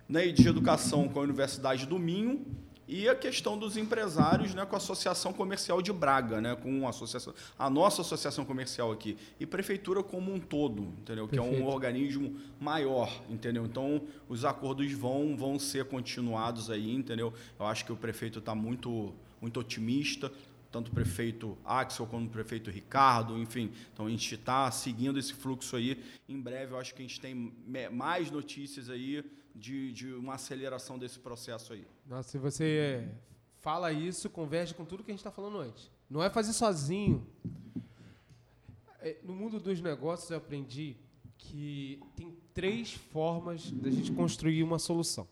[0.08, 2.44] na de educação com a Universidade do Minho
[2.88, 6.90] e a questão dos empresários né, com a Associação Comercial de Braga, né, com a,
[6.90, 9.16] associação, a nossa associação comercial aqui.
[9.40, 11.26] E prefeitura como um todo, entendeu?
[11.26, 13.66] Que é um organismo maior, entendeu?
[13.66, 17.34] Então, os acordos vão, vão ser continuados aí, entendeu?
[17.58, 20.32] Eu acho que o prefeito está muito, muito otimista,
[20.70, 23.72] tanto o prefeito Axel como o prefeito Ricardo, enfim.
[23.92, 26.02] Então, a gente está seguindo esse fluxo aí.
[26.28, 27.52] Em breve, eu acho que a gente tem
[27.92, 31.86] mais notícias aí de, de uma aceleração desse processo aí.
[32.06, 33.08] Nossa, se você
[33.58, 35.90] fala isso, converge com tudo que a gente está falando antes.
[36.08, 37.26] Não é fazer sozinho.
[39.00, 40.96] É, no mundo dos negócios, eu aprendi
[41.38, 45.28] que tem três formas da gente construir uma solução.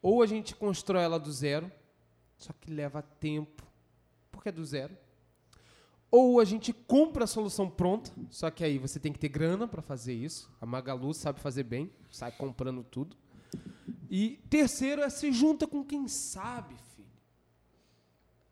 [0.00, 1.70] Ou a gente constrói ela do zero,
[2.44, 3.62] só que leva tempo,
[4.30, 4.96] porque é do zero.
[6.10, 9.66] Ou a gente compra a solução pronta, só que aí você tem que ter grana
[9.66, 10.50] para fazer isso.
[10.60, 13.16] A Magalu sabe fazer bem, sai comprando tudo.
[14.10, 17.08] E terceiro é se junta com quem sabe, filho.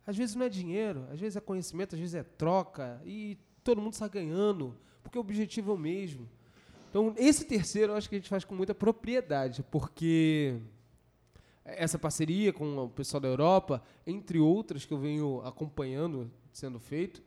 [0.06, 3.80] Às vezes não é dinheiro, às vezes é conhecimento, às vezes é troca e todo
[3.80, 6.26] mundo está ganhando, porque o objetivo é o mesmo.
[6.88, 10.58] Então, esse terceiro eu acho que a gente faz com muita propriedade, porque
[11.64, 17.22] essa parceria com o pessoal da Europa, entre outras que eu venho acompanhando sendo feito,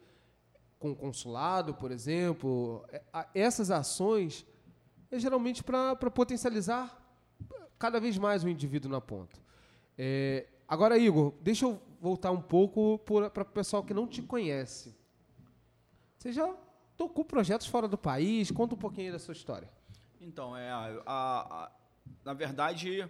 [0.80, 3.02] com o consulado, por exemplo, é,
[3.34, 4.46] essas ações
[5.10, 7.00] é geralmente para potencializar
[7.80, 9.40] cada vez mais o indivíduo na ponta.
[9.98, 14.96] É, agora, Igor, deixa eu voltar um pouco para o pessoal que não te conhece.
[16.18, 16.54] Você já
[16.98, 18.52] tocou projetos fora do país?
[18.52, 19.70] Conta um pouquinho da sua história.
[20.20, 21.72] Então, é, a, a,
[22.26, 23.10] na verdade,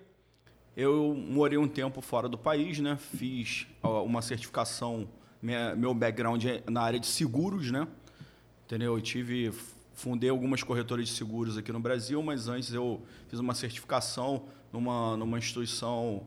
[0.75, 2.97] eu morei um tempo fora do país, né?
[2.97, 5.07] Fiz uma certificação,
[5.41, 7.87] minha, meu background é na área de seguros, né?
[8.65, 8.95] Entendeu?
[8.95, 9.51] Eu tive
[9.93, 15.15] fundei algumas corretoras de seguros aqui no Brasil, mas antes eu fiz uma certificação numa,
[15.15, 16.25] numa instituição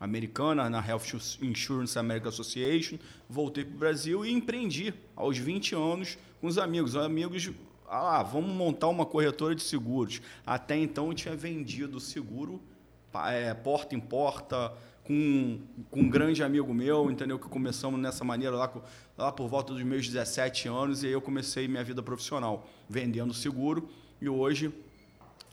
[0.00, 6.18] americana, na Health Insurance American Association, voltei para o Brasil e empreendi aos 20 anos
[6.40, 6.94] com os amigos.
[6.94, 7.50] Os amigos,
[7.88, 10.20] ah, vamos montar uma corretora de seguros.
[10.44, 12.60] Até então eu tinha vendido seguro
[13.26, 14.72] é, porta em porta,
[15.04, 17.38] com, com um grande amigo meu, entendeu?
[17.38, 18.72] Que começamos nessa maneira lá,
[19.16, 23.32] lá por volta dos meus 17 anos, e aí eu comecei minha vida profissional vendendo
[23.34, 23.88] seguro.
[24.20, 24.72] E hoje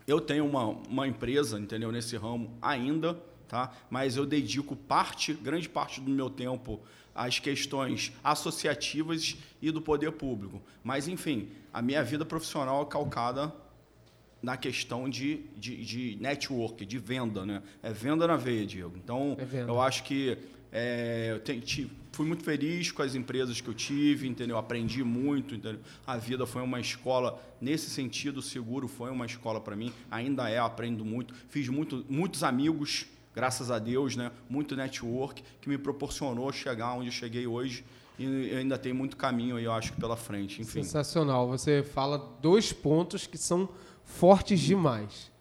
[0.08, 3.71] eu tenho uma, uma empresa, entendeu, nesse ramo ainda, tá?
[3.89, 6.80] Mas eu dedico parte, grande parte do meu tempo
[7.13, 10.62] às questões associativas e do poder público.
[10.82, 13.54] Mas, enfim, a minha vida profissional é calcada
[14.41, 17.62] na questão de, de, de network, de venda, né?
[17.84, 18.93] É venda na veia, Diego.
[18.97, 20.38] Então, é eu acho que
[20.71, 24.58] é, eu te, fui muito feliz com as empresas que eu tive, entendeu?
[24.58, 25.82] Aprendi muito, entendeu?
[26.08, 30.49] A vida foi uma escola nesse sentido, o seguro foi uma escola para mim, ainda
[30.49, 31.34] é, aprendo muito.
[31.49, 34.32] Fiz muito, muitos amigos, graças a Deus, né?
[34.49, 37.84] Muito network que me proporcionou chegar onde eu cheguei hoje
[38.17, 40.62] e ainda tem muito caminho aí, eu acho, pela frente.
[40.62, 40.84] Enfim.
[40.84, 41.47] Sensacional.
[41.47, 43.69] Você fala dois pontos que são
[44.03, 45.31] fortes demais: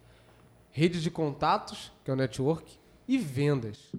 [0.70, 3.92] rede de contatos, que é o network, e vendas.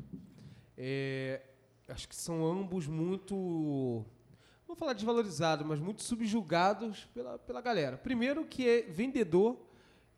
[0.78, 1.42] É,
[1.88, 7.98] acho que são ambos muito, não vou falar desvalorizados, mas muito subjugados pela, pela galera.
[7.98, 9.58] Primeiro que é vendedor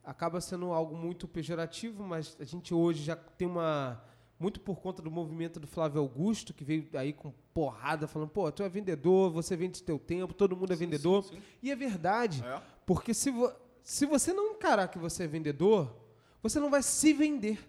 [0.04, 4.04] acaba sendo algo muito pejorativo, mas a gente hoje já tem uma
[4.40, 8.52] muito por conta do movimento do Flávio Augusto, que veio aí com porrada, falando, pô,
[8.52, 11.24] tu é vendedor, você vende teu tempo, todo mundo é sim, vendedor.
[11.24, 11.42] Sim, sim.
[11.62, 12.62] E é verdade, é.
[12.86, 13.50] porque se, vo
[13.84, 15.94] se você não encarar que você é vendedor,
[16.42, 17.60] você não vai se vender.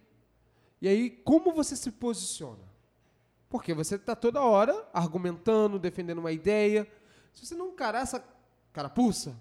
[0.81, 2.63] E aí, como você se posiciona?
[3.49, 6.89] Porque você está toda hora argumentando, defendendo uma ideia.
[7.33, 8.25] Se você não encarar essa
[8.73, 9.37] carapuça,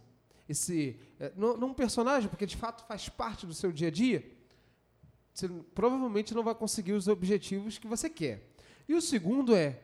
[0.48, 1.00] esse.
[1.36, 4.32] Não, não um personagem, porque de fato faz parte do seu dia a dia,
[5.34, 8.50] você provavelmente não vai conseguir os objetivos que você quer.
[8.88, 9.83] E o segundo é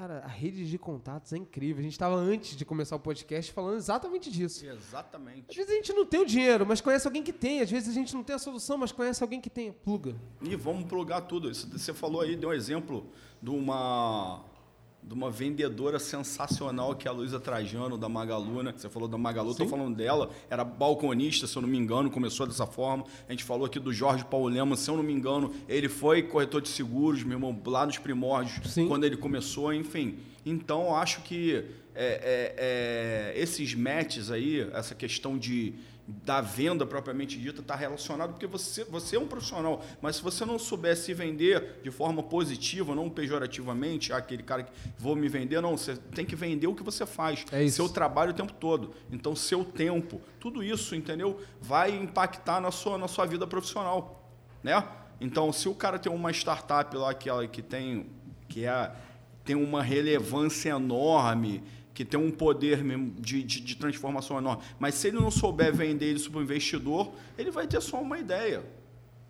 [0.00, 1.80] Cara, a rede de contatos é incrível.
[1.80, 4.64] A gente estava antes de começar o podcast falando exatamente disso.
[4.64, 5.50] Exatamente.
[5.50, 7.60] Às vezes a gente não tem o dinheiro, mas conhece alguém que tem.
[7.60, 9.72] Às vezes a gente não tem a solução, mas conhece alguém que tem.
[9.72, 10.16] Pluga.
[10.40, 11.52] E vamos plugar tudo.
[11.54, 13.10] Você falou aí, deu um exemplo
[13.42, 14.42] de uma
[15.02, 18.74] de uma vendedora sensacional que é a Luísa Trajano, da Magalu, né?
[18.76, 20.30] Você falou da Magalu, estou falando dela.
[20.48, 23.04] Era balconista, se eu não me engano, começou dessa forma.
[23.28, 26.22] A gente falou aqui do Jorge Paulo Lema, se eu não me engano, ele foi
[26.22, 28.88] corretor de seguros, meu irmão, lá nos primórdios, Sim.
[28.88, 30.18] quando ele começou, enfim.
[30.44, 35.74] Então, eu acho que é, é, é, esses matches aí, essa questão de,
[36.24, 40.44] da venda propriamente dita está relacionado porque você, você é um profissional, mas se você
[40.44, 45.28] não souber se vender de forma positiva, não pejorativamente, ah, aquele cara que vou me
[45.28, 48.52] vender, não, você tem que vender o que você faz, É seu trabalho o tempo
[48.52, 48.92] todo.
[49.10, 51.40] Então, seu tempo, tudo isso, entendeu?
[51.60, 54.28] Vai impactar na sua, na sua vida profissional,
[54.62, 54.82] né?
[55.20, 58.06] Então, se o cara tem uma startup lá que, ela, que tem
[58.48, 58.90] que é,
[59.44, 61.62] tem uma relevância enorme,
[62.00, 65.70] que tem um poder mesmo de, de, de transformação enorme, mas se ele não souber
[65.70, 68.64] vender isso para o investidor, ele vai ter só uma ideia,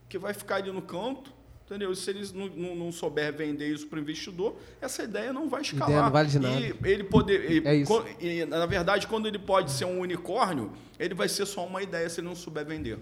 [0.08, 1.32] que vai ficar ali no canto,
[1.66, 1.90] entendeu?
[1.90, 5.48] E se ele não, não, não souber vender isso para o investidor, essa ideia não
[5.48, 5.88] vai escalar.
[5.88, 6.60] Ideia não vale de nada.
[6.60, 8.04] E ele poder, e É isso.
[8.20, 12.08] e, na verdade, quando ele pode ser um unicórnio, ele vai ser só uma ideia
[12.08, 13.00] se ele não souber vender.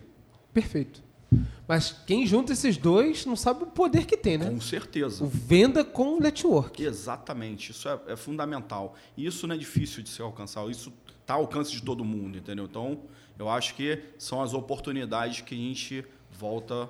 [0.54, 1.02] Perfeito.
[1.68, 4.48] Mas quem junta esses dois não sabe o poder que tem, né?
[4.48, 5.22] Com certeza.
[5.22, 6.82] O venda com network.
[6.82, 8.94] Exatamente, isso é, é fundamental.
[9.14, 12.38] E isso não é difícil de se alcançar, isso está ao alcance de todo mundo,
[12.38, 12.64] entendeu?
[12.64, 12.98] Então,
[13.38, 16.88] eu acho que são as oportunidades que a gente volta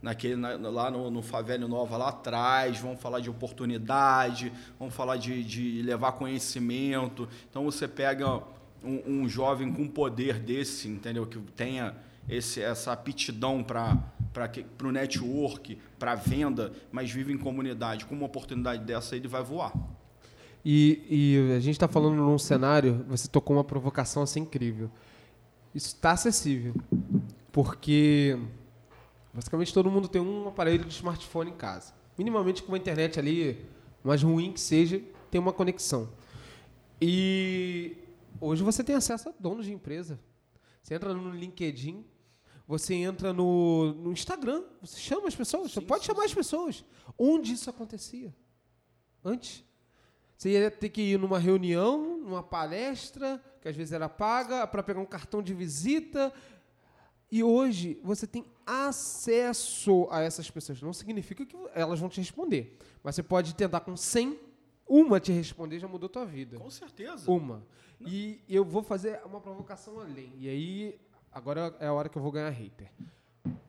[0.00, 5.16] naquele, na- lá no, no Favela Nova, lá atrás, vamos falar de oportunidade, vamos falar
[5.16, 7.28] de, de levar conhecimento.
[7.50, 8.36] Então, você pega
[8.82, 11.26] um, um jovem com poder desse, entendeu?
[11.26, 11.96] Que tenha
[12.28, 13.98] esse, essa aptidão para
[14.82, 18.06] o network, para venda, mas vive em comunidade.
[18.06, 19.72] Com uma oportunidade dessa, ele vai voar.
[20.64, 24.90] E, e a gente está falando num cenário, você tocou uma provocação assim incrível.
[25.74, 26.74] Isso está acessível.
[27.52, 28.38] Porque
[29.32, 31.92] basicamente todo mundo tem um aparelho de smartphone em casa.
[32.16, 33.64] Minimamente com uma internet ali,
[34.02, 36.08] mais ruim que seja, tem uma conexão.
[37.00, 37.96] E
[38.40, 40.18] hoje você tem acesso a donos de empresa.
[40.82, 42.04] Você entra no LinkedIn,
[42.66, 46.34] você entra no, no Instagram, você chama as pessoas, você Sim, pode sim, chamar as
[46.34, 46.84] pessoas.
[47.18, 48.34] Onde isso acontecia?
[49.22, 49.64] Antes.
[50.36, 54.82] Você ia ter que ir numa reunião, numa palestra, que às vezes era paga, para
[54.82, 56.32] pegar um cartão de visita.
[57.30, 60.80] E hoje você tem acesso a essas pessoas.
[60.82, 62.78] Não significa que elas vão te responder.
[63.02, 64.38] Mas você pode tentar com 100,
[64.86, 66.58] uma te responder já mudou tua vida.
[66.58, 67.30] Com certeza.
[67.30, 67.64] Uma.
[68.00, 70.32] E eu vou fazer uma provocação além.
[70.36, 71.00] E aí,
[71.34, 72.90] agora é a hora que eu vou ganhar hater.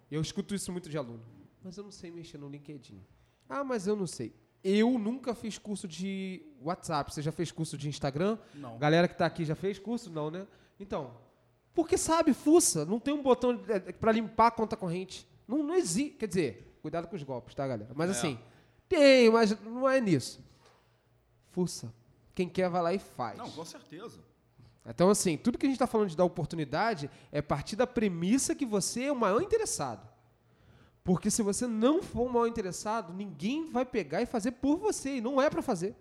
[0.10, 1.24] Eu escuto isso muito de aluno.
[1.64, 3.02] Mas eu não sei mexer no LinkedIn.
[3.50, 4.34] Ah, mas eu não sei.
[4.64, 7.14] Eu nunca fiz curso de WhatsApp.
[7.14, 8.38] Você já fez curso de Instagram?
[8.54, 8.78] Não.
[8.78, 10.10] Galera que está aqui já fez curso?
[10.10, 10.48] Não, né?
[10.80, 11.16] Então,
[11.74, 12.86] porque sabe, fuça.
[12.86, 13.60] Não tem um botão
[14.00, 15.28] para limpar a conta corrente.
[15.48, 16.12] Não, não existe.
[16.18, 17.92] Quer dizer, cuidado com os golpes, tá, galera?
[17.96, 18.12] Mas É.
[18.14, 18.40] assim,
[18.88, 20.44] tem, mas não é nisso.
[21.52, 21.94] Fuça.
[22.34, 23.38] Quem quer vai lá e faz.
[23.38, 24.20] Não, com certeza.
[24.86, 28.54] Então, assim, tudo que a gente está falando de dar oportunidade é partir da premissa
[28.54, 30.08] que você é o maior interessado.
[31.04, 35.18] Porque se você não for o maior interessado, ninguém vai pegar e fazer por você.
[35.18, 35.96] E não é para fazer.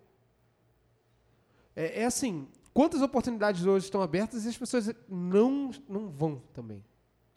[1.74, 6.84] É, é assim, quantas oportunidades hoje estão abertas e as pessoas não, não vão também.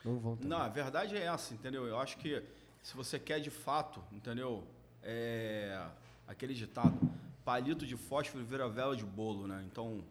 [0.03, 0.49] Não vão também.
[0.49, 1.85] Não, a verdade é essa, entendeu?
[1.85, 2.43] Eu acho que
[2.83, 4.63] se você quer de fato, entendeu?
[5.01, 5.85] É
[6.27, 6.97] aquele ditado,
[7.43, 9.63] palito de fósforo vira vela de bolo, né?
[9.65, 10.03] Então,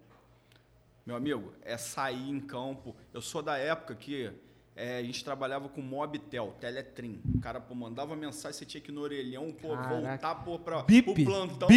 [1.06, 2.94] meu amigo, é sair em campo.
[3.14, 4.28] Eu sou da época que
[4.74, 7.22] é, a gente trabalhava com Mobitel, Teletrim.
[7.36, 9.88] O cara pô, mandava mensagem, você tinha que ir no orelhão, pô, Caraca.
[9.94, 11.68] voltar pô, para Bip, o plantão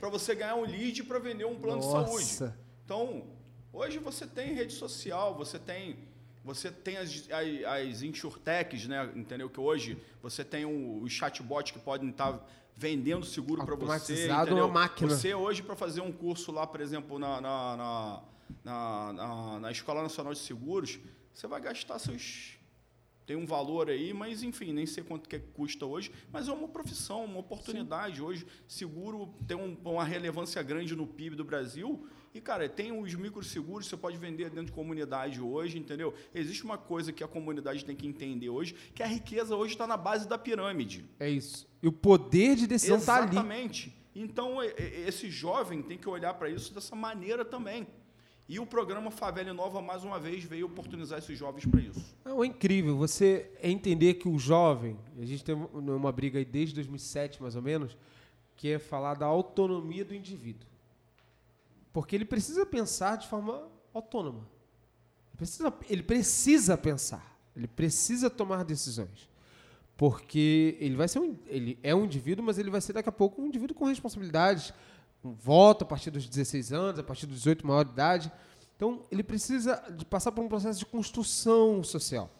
[0.00, 2.06] para você ganhar um lead para vender um plano de Nossa.
[2.40, 2.54] saúde.
[2.84, 3.22] Então,
[3.72, 5.96] hoje você tem rede social, você tem
[6.44, 9.08] você tem as, as, as insurtechs, né?
[9.14, 9.48] Entendeu?
[9.48, 12.44] Que hoje você tem o- os chatbots que podem estar
[12.76, 13.92] vendendo seguro para você.
[13.92, 14.64] Automatizado, entendeu?
[14.64, 15.08] uma máquina.
[15.08, 18.22] Você hoje, para fazer um curso lá, por exemplo, na, na, na,
[18.64, 20.98] na, na- na Escola Nacional de Seguros,
[21.32, 22.58] você vai gastar seus.
[23.24, 26.66] Tem um valor aí, mas enfim, nem sei quanto que custa hoje, mas é uma
[26.66, 28.20] profissão, uma oportunidade.
[28.20, 32.04] Hoje, seguro tem um- uma relevância grande no PIB do Brasil.
[32.34, 36.12] E, cara, tem os microseguros, você pode vender dentro de comunidade hoje, entendeu?
[36.34, 39.86] Existe uma coisa que a comunidade tem que entender hoje, que a riqueza hoje está
[39.86, 41.04] na base da pirâmide.
[41.20, 41.68] É isso.
[41.82, 43.30] E o poder de decisão está ali.
[43.32, 43.94] Exatamente.
[44.14, 47.86] Então, esse jovem tem que olhar para isso dessa maneira também.
[48.52, 52.14] E o programa Favela Nova, mais uma vez, veio oportunizar esses jovens para isso.
[52.22, 56.74] Não, é incrível você entender que o jovem, a gente tem uma briga aí desde
[56.74, 57.96] 2007 mais ou menos,
[58.54, 60.68] que é falar da autonomia do indivíduo.
[61.94, 64.46] Porque ele precisa pensar de forma autônoma.
[65.30, 69.30] Ele precisa, ele precisa pensar, ele precisa tomar decisões.
[69.96, 73.12] Porque ele vai ser um, ele é um indivíduo, mas ele vai ser daqui a
[73.12, 74.74] pouco um indivíduo com responsabilidades,
[75.22, 78.32] voto a partir dos 16 anos, a partir dos 18 maior de idade.
[78.76, 82.30] Então, ele precisa de passar por um processo de construção social.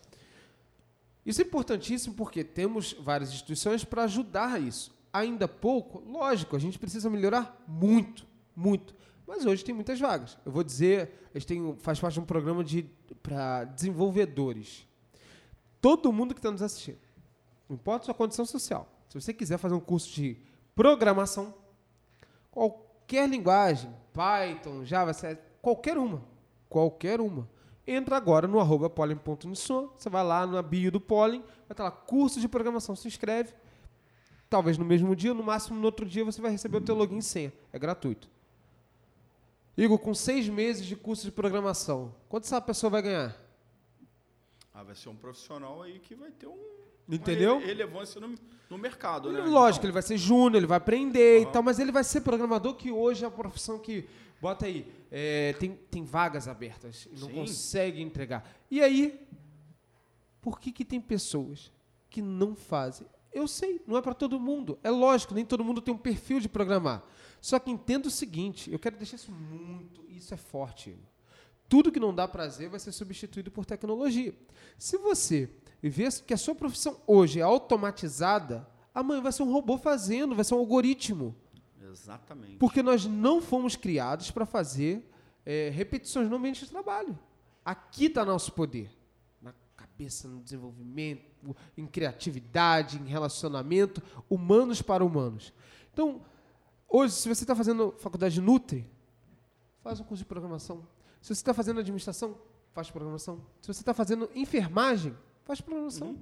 [1.25, 4.93] Isso é importantíssimo porque temos várias instituições para ajudar isso.
[5.13, 8.27] Ainda pouco, lógico, a gente precisa melhorar muito,
[8.57, 8.95] muito.
[9.27, 10.37] Mas hoje tem muitas vagas.
[10.45, 12.91] Eu vou dizer, a gente tem, faz parte de um programa de
[13.23, 14.87] para desenvolvedores.
[15.81, 16.99] Todo mundo que está nos assistindo,
[17.69, 20.37] não importa a sua condição social, se você quiser fazer um curso de
[20.75, 21.55] programação,
[22.53, 25.11] qualquer linguagem, Python, Java,
[25.61, 26.23] qualquer uma,
[26.69, 27.49] qualquer uma,
[27.85, 32.41] entra agora no arroba você vai lá na bio do Pollen, vai estar lá, curso
[32.41, 33.55] de programação, se inscreve,
[34.49, 37.19] talvez no mesmo dia, no máximo no outro dia você vai receber o teu login
[37.19, 38.31] e senha, é gratuito.
[39.75, 43.42] Igor, com seis meses de curso de programação, quanto essa pessoa vai ganhar?
[44.75, 46.59] Ah, vai ser um profissional aí que vai ter um,
[47.09, 47.57] Entendeu?
[47.57, 48.35] uma relevância no,
[48.71, 49.41] no mercado, né?
[49.41, 51.49] Lógico, Então, ele vai ser júnior, ele vai aprender Aham.
[51.49, 54.09] e tal, mas ele vai ser programador, que hoje é a profissão que,
[54.41, 57.35] bota aí, é, tem, tem vagas abertas e não Sim.
[57.35, 58.49] consegue entregar.
[58.71, 59.21] E aí,
[60.41, 61.71] por que, que tem pessoas
[62.09, 63.07] que não fazem?
[63.33, 64.79] Eu sei, não é para todo mundo.
[64.83, 67.03] É lógico, nem todo mundo tem um perfil de programar.
[67.41, 70.97] Só que entenda o seguinte, eu quero deixar isso muito, isso é forte.
[71.73, 74.35] Tudo que não dá prazer vai ser substituído por tecnologia.
[74.77, 75.49] Se você
[75.83, 80.45] vê que a sua profissão hoje é automatizada, amanhã vai ser um robô fazendo, vai
[80.45, 81.35] ser um algoritmo.
[81.91, 82.59] Exatamente.
[82.59, 85.11] Porque nós não fomos criados para fazer
[85.47, 87.19] é, repetições no ambiente de trabalho.
[87.65, 88.91] Aqui está nosso poder.
[89.41, 95.55] Na cabeça, no desenvolvimento, em criatividade, em relacionamento, humanos para humanos.
[95.91, 96.21] Então,
[96.87, 98.87] hoje, se você está fazendo faculdade de Nutri,
[99.83, 100.87] faz um curso de programação.
[101.23, 102.37] Se você está fazendo administração,
[102.75, 103.41] faz programação.
[103.61, 106.19] Se você está fazendo enfermagem, faz programação.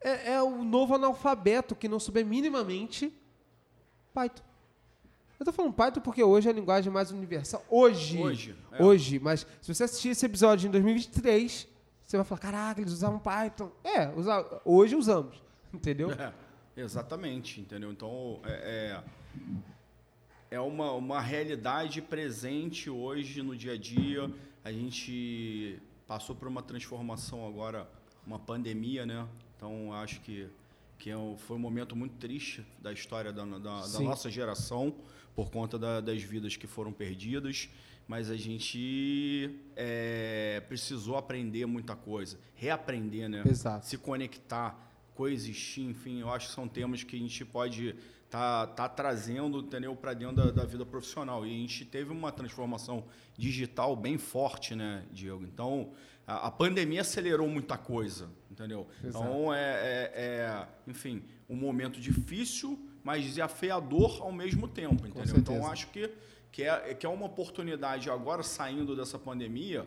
[0.00, 3.12] É, é o novo analfabeto que não souber minimamente
[4.14, 4.42] Python.
[5.38, 7.64] Eu tô falando Python porque hoje é a linguagem mais universal.
[7.68, 8.18] Hoje.
[8.22, 8.82] Hoje, é.
[8.82, 9.18] Hoje.
[9.18, 11.68] Mas se você assistir esse episódio em 2023,
[12.04, 13.70] você vai falar, caraca, eles usavam Python.
[13.82, 15.42] É, usa- hoje usamos.
[15.74, 16.08] Entendeu?
[16.74, 17.92] É, exatamente, entendeu?
[17.92, 19.02] Então, é,
[20.54, 24.30] é, uma, uma realidade presente hoje no dia a dia.
[24.64, 27.88] A gente passou por uma transformação agora,
[28.26, 29.26] uma pandemia, né?
[29.56, 30.46] Então, acho que,
[30.98, 34.94] que é foi um momento muito triste da história da, da- da nossa geração,
[35.34, 37.68] por conta da- das vidas que foram perdidas.
[38.06, 43.42] Mas a gente é, precisou aprender muita coisa, reaprender, né?
[43.48, 43.86] Exato.
[43.86, 44.76] se conectar,
[45.14, 47.94] coexistir, enfim, eu acho que são temas que a gente pode
[48.32, 51.44] tá, tá trazendo, entendeu, para dentro da, da vida profissional.
[51.46, 53.04] E a gente teve uma transformação
[53.36, 55.44] digital bem forte, né, Diego?
[55.44, 55.92] Então,
[56.26, 58.88] a, a pandemia acelerou muita coisa, entendeu?
[59.04, 65.36] Então, é, é- é, enfim, um momento difícil, mas desafiador ao mesmo tempo, entendeu?
[65.36, 66.10] Então, acho que,
[66.50, 69.86] que, é, que é uma oportunidade agora, saindo dessa pandemia,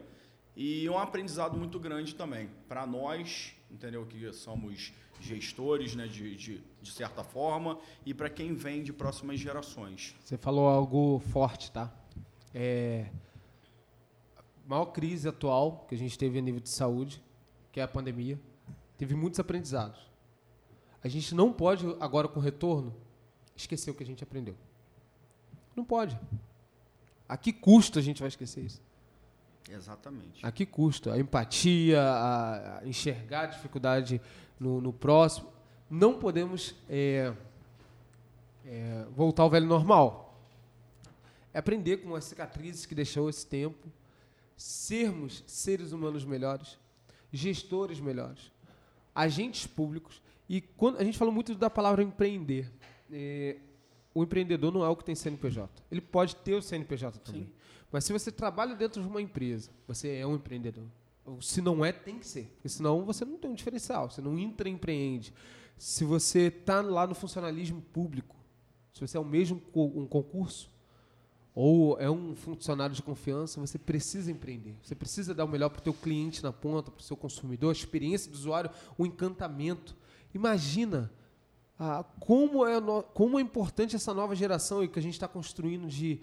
[0.55, 4.05] e um aprendizado muito grande também para nós, entendeu?
[4.05, 9.39] Que somos gestores, né, de, de, de certa forma, e para quem vem de próximas
[9.39, 10.15] gerações.
[10.23, 11.93] Você falou algo forte, tá?
[12.53, 13.09] É,
[14.37, 17.21] a maior crise atual que a gente teve a nível de saúde,
[17.71, 18.39] que é a pandemia,
[18.97, 19.99] teve muitos aprendizados.
[21.03, 22.95] A gente não pode, agora com o retorno,
[23.55, 24.55] esquecer o que a gente aprendeu.
[25.75, 26.19] Não pode.
[27.27, 28.81] A que custo a gente vai esquecer isso?
[29.69, 30.45] Exatamente.
[30.45, 31.09] A que custo?
[31.09, 34.21] A empatia, a, a enxergar a dificuldade
[34.59, 35.49] no, no próximo.
[35.89, 37.33] Não podemos é,
[38.65, 40.39] é, voltar ao velho normal.
[41.53, 43.87] É aprender com as cicatrizes que deixou esse tempo,
[44.57, 46.77] sermos seres humanos melhores,
[47.31, 48.51] gestores melhores,
[49.13, 50.21] agentes públicos.
[50.49, 52.71] E quando a gente falou muito da palavra empreender,
[53.11, 53.57] é,
[54.13, 55.83] o empreendedor não é o que tem CNPJ.
[55.91, 57.49] Ele pode ter o CNPJ também.
[57.91, 60.85] Mas se você trabalha dentro de uma empresa, você é um empreendedor.
[61.41, 62.45] Se não é, tem que ser.
[62.55, 65.33] Porque senão você não tem um diferencial, você não intraempreende.
[65.77, 68.35] Se você está lá no funcionalismo público,
[68.93, 70.71] se você é o mesmo um concurso,
[71.55, 74.75] ou é um funcionário de confiança, você precisa empreender.
[74.83, 77.69] Você precisa dar o melhor para o teu cliente na ponta, para o seu consumidor,
[77.69, 79.95] a experiência do usuário, o encantamento.
[80.33, 81.09] Imagina
[81.79, 82.75] ah, como, é
[83.13, 86.21] como é importante essa nova geração e que a gente está construindo de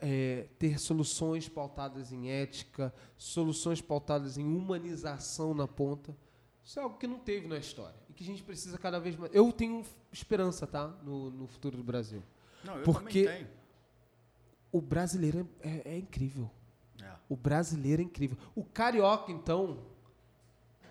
[0.00, 6.16] é, ter soluções pautadas em ética, soluções pautadas em humanização na ponta.
[6.64, 9.16] Isso é algo que não teve na história e que a gente precisa cada vez
[9.16, 9.34] mais.
[9.34, 12.22] Eu tenho esperança, tá, no, no futuro do Brasil.
[12.64, 13.58] Não, eu Porque- também tenho.
[14.70, 16.50] O brasileiro é, é- é incrível.
[17.02, 18.36] É, O brasileiro é incrível.
[18.54, 19.78] O carioca, então.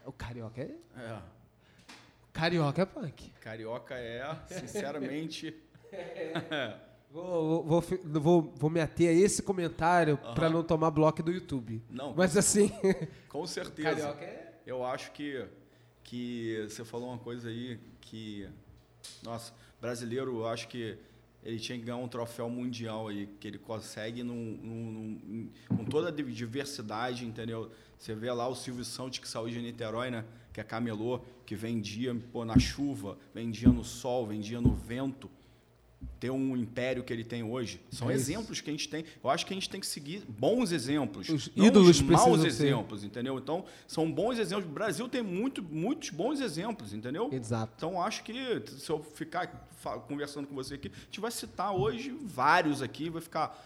[0.06, 0.76] O carioca é.
[0.96, 1.22] é.
[2.34, 3.30] Carioca é punk.
[3.42, 5.92] Carioca é, sinceramente, Vou,
[7.24, 7.84] vou, vou,
[8.22, 11.82] vou, vou me ater a esse comentário para não tomar bloco do YouTube.
[11.90, 12.72] não, Mas assim.
[13.28, 13.90] com certeza.
[13.90, 14.54] carioca é.
[14.66, 15.46] Eu acho que,
[16.04, 18.48] que você falou uma coisa aí que,
[19.24, 20.98] nossa, brasileiro, eu acho que
[21.42, 25.86] ele tinha que ganhar um troféu mundial aí, que ele consegue num, num, num, com
[25.86, 27.72] toda a diversidade, entendeu?
[27.98, 30.26] Você vê lá o Silvio Santos que saiu de Niterói, né?
[30.52, 35.30] Que é camelô, que vendia pô, na chuva, vendia no sol, vendia no vento
[36.20, 37.80] ter um império que ele tem hoje.
[37.92, 39.06] São é exemplos que a gente tem.
[39.24, 41.30] Eu acho que a gente tem que seguir bons exemplos.
[41.30, 43.38] Os ídolos os maus exemplos, entendeu?
[43.38, 44.66] Então, são bons exemplos.
[44.66, 47.30] O Brasil tem muito, muitos bons exemplos, entendeu?
[47.32, 47.74] Exato.
[47.78, 48.34] Então, acho que
[48.68, 49.68] se eu ficar
[50.08, 53.64] conversando com você aqui, a gente vai citar hoje vários aqui, vai ficar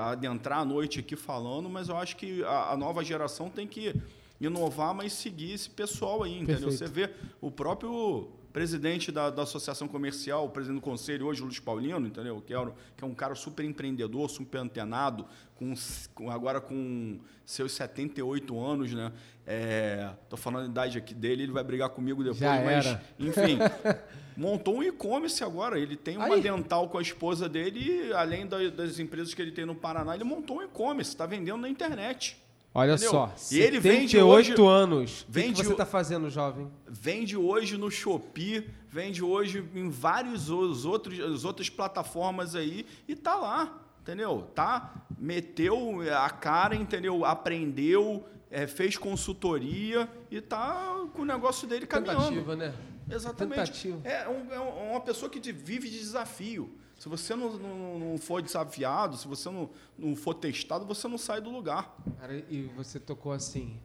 [0.00, 3.94] adentrar a noite aqui falando, mas eu acho que a, a nova geração tem que
[4.40, 6.68] inovar, mas seguir esse pessoal aí, entendeu?
[6.68, 6.78] Perfeito.
[6.78, 7.10] Você vê
[7.40, 12.06] o próprio presidente da, da, Associação Comercial, o presidente do conselho hoje, o Luiz Paulino,
[12.06, 12.40] entendeu?
[12.40, 15.74] Que é, que é um cara super empreendedor, super antenado, com,
[16.14, 19.12] com, agora com seus 78 anos, né?
[19.46, 23.02] É, tô falando a idade aqui dele, ele vai brigar comigo depois, Já mas era.
[23.18, 23.58] enfim,
[24.36, 25.78] montou um e-commerce agora.
[25.78, 26.42] Ele tem uma Aí.
[26.42, 30.24] dental com a esposa dele, e, além das empresas que ele tem no Paraná, ele
[30.24, 32.36] montou um e-commerce, está vendendo na internet.
[32.74, 33.10] Olha Entendeu?
[33.10, 35.26] só, e ele vende hoje, anos.
[35.28, 36.70] Vende, o que, você está fazendo, jovem?
[36.86, 43.16] Vende hoje no Shopee, vende hoje em vários os outros, as outras plataformas aí e
[43.16, 44.46] tá lá, entendeu?
[44.54, 47.24] Tá, meteu a cara, entendeu?
[47.24, 52.20] Aprendeu, é, fez consultoria e tá com o negócio dele caminhando.
[52.20, 52.74] Tentativa, né?
[53.10, 53.56] Exatamente.
[53.56, 54.00] Tentativa.
[54.04, 54.58] É, um, é
[54.90, 56.70] uma pessoa que vive de desafio.
[56.98, 61.16] Se você não, não, não for desafiado, se você não, não for testado, você não
[61.16, 61.96] sai do lugar.
[62.18, 63.78] Cara, e você tocou assim.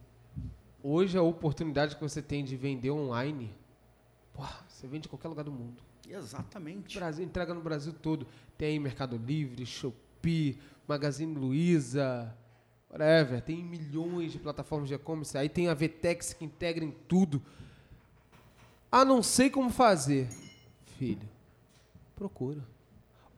[0.82, 3.54] Hoje a oportunidade que você tem de vender online,
[4.32, 5.80] porra, você vende em qualquer lugar do mundo.
[6.10, 6.98] Exatamente.
[6.98, 8.26] Brasil, entrega no Brasil todo.
[8.58, 12.36] Tem aí Mercado Livre, Shopee, Magazine Luiza,
[12.90, 13.40] whatever.
[13.40, 15.38] Tem milhões de plataformas de e-commerce.
[15.38, 17.40] Aí tem a Vtex que integra em tudo.
[18.90, 20.28] Ah, não sei como fazer.
[20.98, 21.28] Filho,
[22.16, 22.73] procura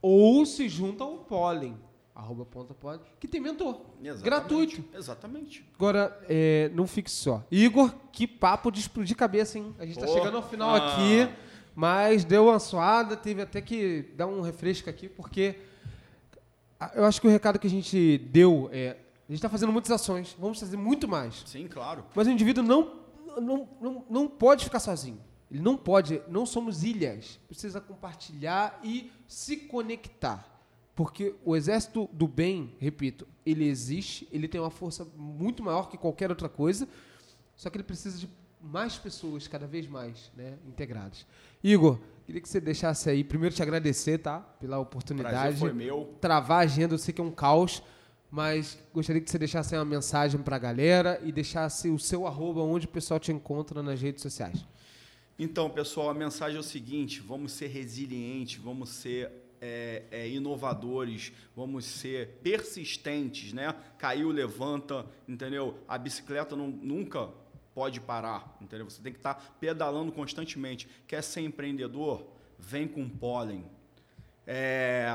[0.07, 1.76] ou se junta ao pólen,
[2.14, 3.80] arroba ponta pode, que tem mentor.
[4.00, 4.24] Exatamente.
[4.24, 4.84] Gratuito.
[4.94, 5.68] Exatamente.
[5.74, 7.44] Agora, é, não fique só.
[7.50, 9.74] Igor, que papo de explodir cabeça, hein?
[9.78, 10.76] A gente está chegando ao final ah.
[10.76, 11.28] aqui,
[11.74, 15.57] mas deu uma suada, teve até que dar um refresco aqui, porque
[16.94, 18.96] eu acho que o recado que a gente deu é.
[19.28, 21.42] A gente está fazendo muitas ações, vamos fazer muito mais.
[21.46, 22.04] Sim, claro.
[22.14, 22.92] Mas o indivíduo não,
[23.40, 25.18] não, não, não pode ficar sozinho.
[25.51, 27.38] Ele não pode, não somos ilhas.
[27.47, 30.57] Precisa compartilhar e se conectar.
[30.94, 35.99] Porque o exército do bem, repito, ele existe, ele tem uma força muito maior que
[35.99, 36.88] qualquer outra coisa,
[37.55, 38.28] só que ele precisa de
[38.61, 41.26] mais pessoas, cada vez mais, né, integradas.
[41.62, 45.34] Igor, queria que você deixasse aí, primeiro te agradecer, tá, pela oportunidade.
[45.34, 46.14] Prazer foi meu.
[46.20, 47.82] Travar a agenda, eu sei que é um caos,
[48.30, 52.62] mas gostaria que você deixasse uma mensagem para a galera e deixasse o seu arroba
[52.62, 54.64] onde o pessoal te encontra nas redes sociais.
[55.39, 59.30] Então, pessoal, a mensagem é o seguinte: vamos ser resilientes, vamos ser
[59.61, 63.74] é, é, inovadores, vamos ser persistentes, né?
[63.99, 65.78] Caiu, levanta, entendeu?
[65.87, 67.28] A bicicleta não, nunca
[67.74, 68.89] pode parar, entendeu?
[68.89, 70.89] Você tem que estar pedalando constantemente.
[71.07, 72.26] Quer ser empreendedor?
[72.59, 73.64] Vem com pólen.
[74.47, 75.07] É,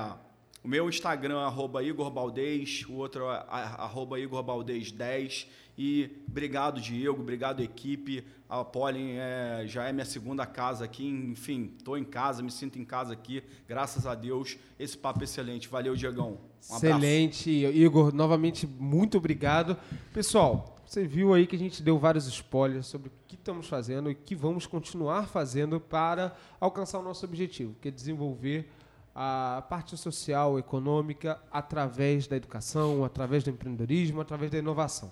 [0.64, 5.48] o meu Instagram, arroba Igor Baldez, o outro arroba Igor Baldez 10.
[5.78, 8.24] E obrigado, Diego, obrigado, equipe.
[8.48, 11.08] A Pollen é, já é minha segunda casa aqui.
[11.08, 13.42] Enfim, estou em casa, me sinto em casa aqui.
[13.68, 14.58] Graças a Deus.
[14.78, 15.68] Esse papo é excelente.
[15.68, 16.38] Valeu, Diegão.
[16.70, 17.50] Um excelente.
[17.50, 19.76] Igor, novamente, muito obrigado.
[20.14, 24.12] Pessoal, você viu aí que a gente deu vários spoilers sobre o que estamos fazendo
[24.12, 28.70] e o que vamos continuar fazendo para alcançar o nosso objetivo, que é desenvolver
[29.14, 35.12] a parte social, econômica, através da educação, através do empreendedorismo, através da inovação.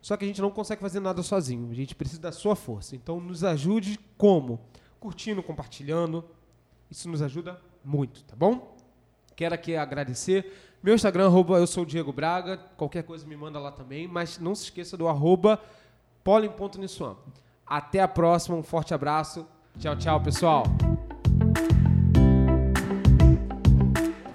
[0.00, 2.94] Só que a gente não consegue fazer nada sozinho, a gente precisa da sua força.
[2.94, 4.60] Então, nos ajude como?
[5.00, 6.24] Curtindo, compartilhando.
[6.90, 8.76] Isso nos ajuda muito, tá bom?
[9.34, 10.52] Quero aqui agradecer.
[10.82, 12.58] Meu Instagram, arroba, eu sou Diego Braga.
[12.76, 14.06] Qualquer coisa me manda lá também.
[14.06, 15.60] Mas não se esqueça do arroba.
[17.66, 19.46] Até a próxima, um forte abraço.
[19.78, 20.64] Tchau, tchau, pessoal.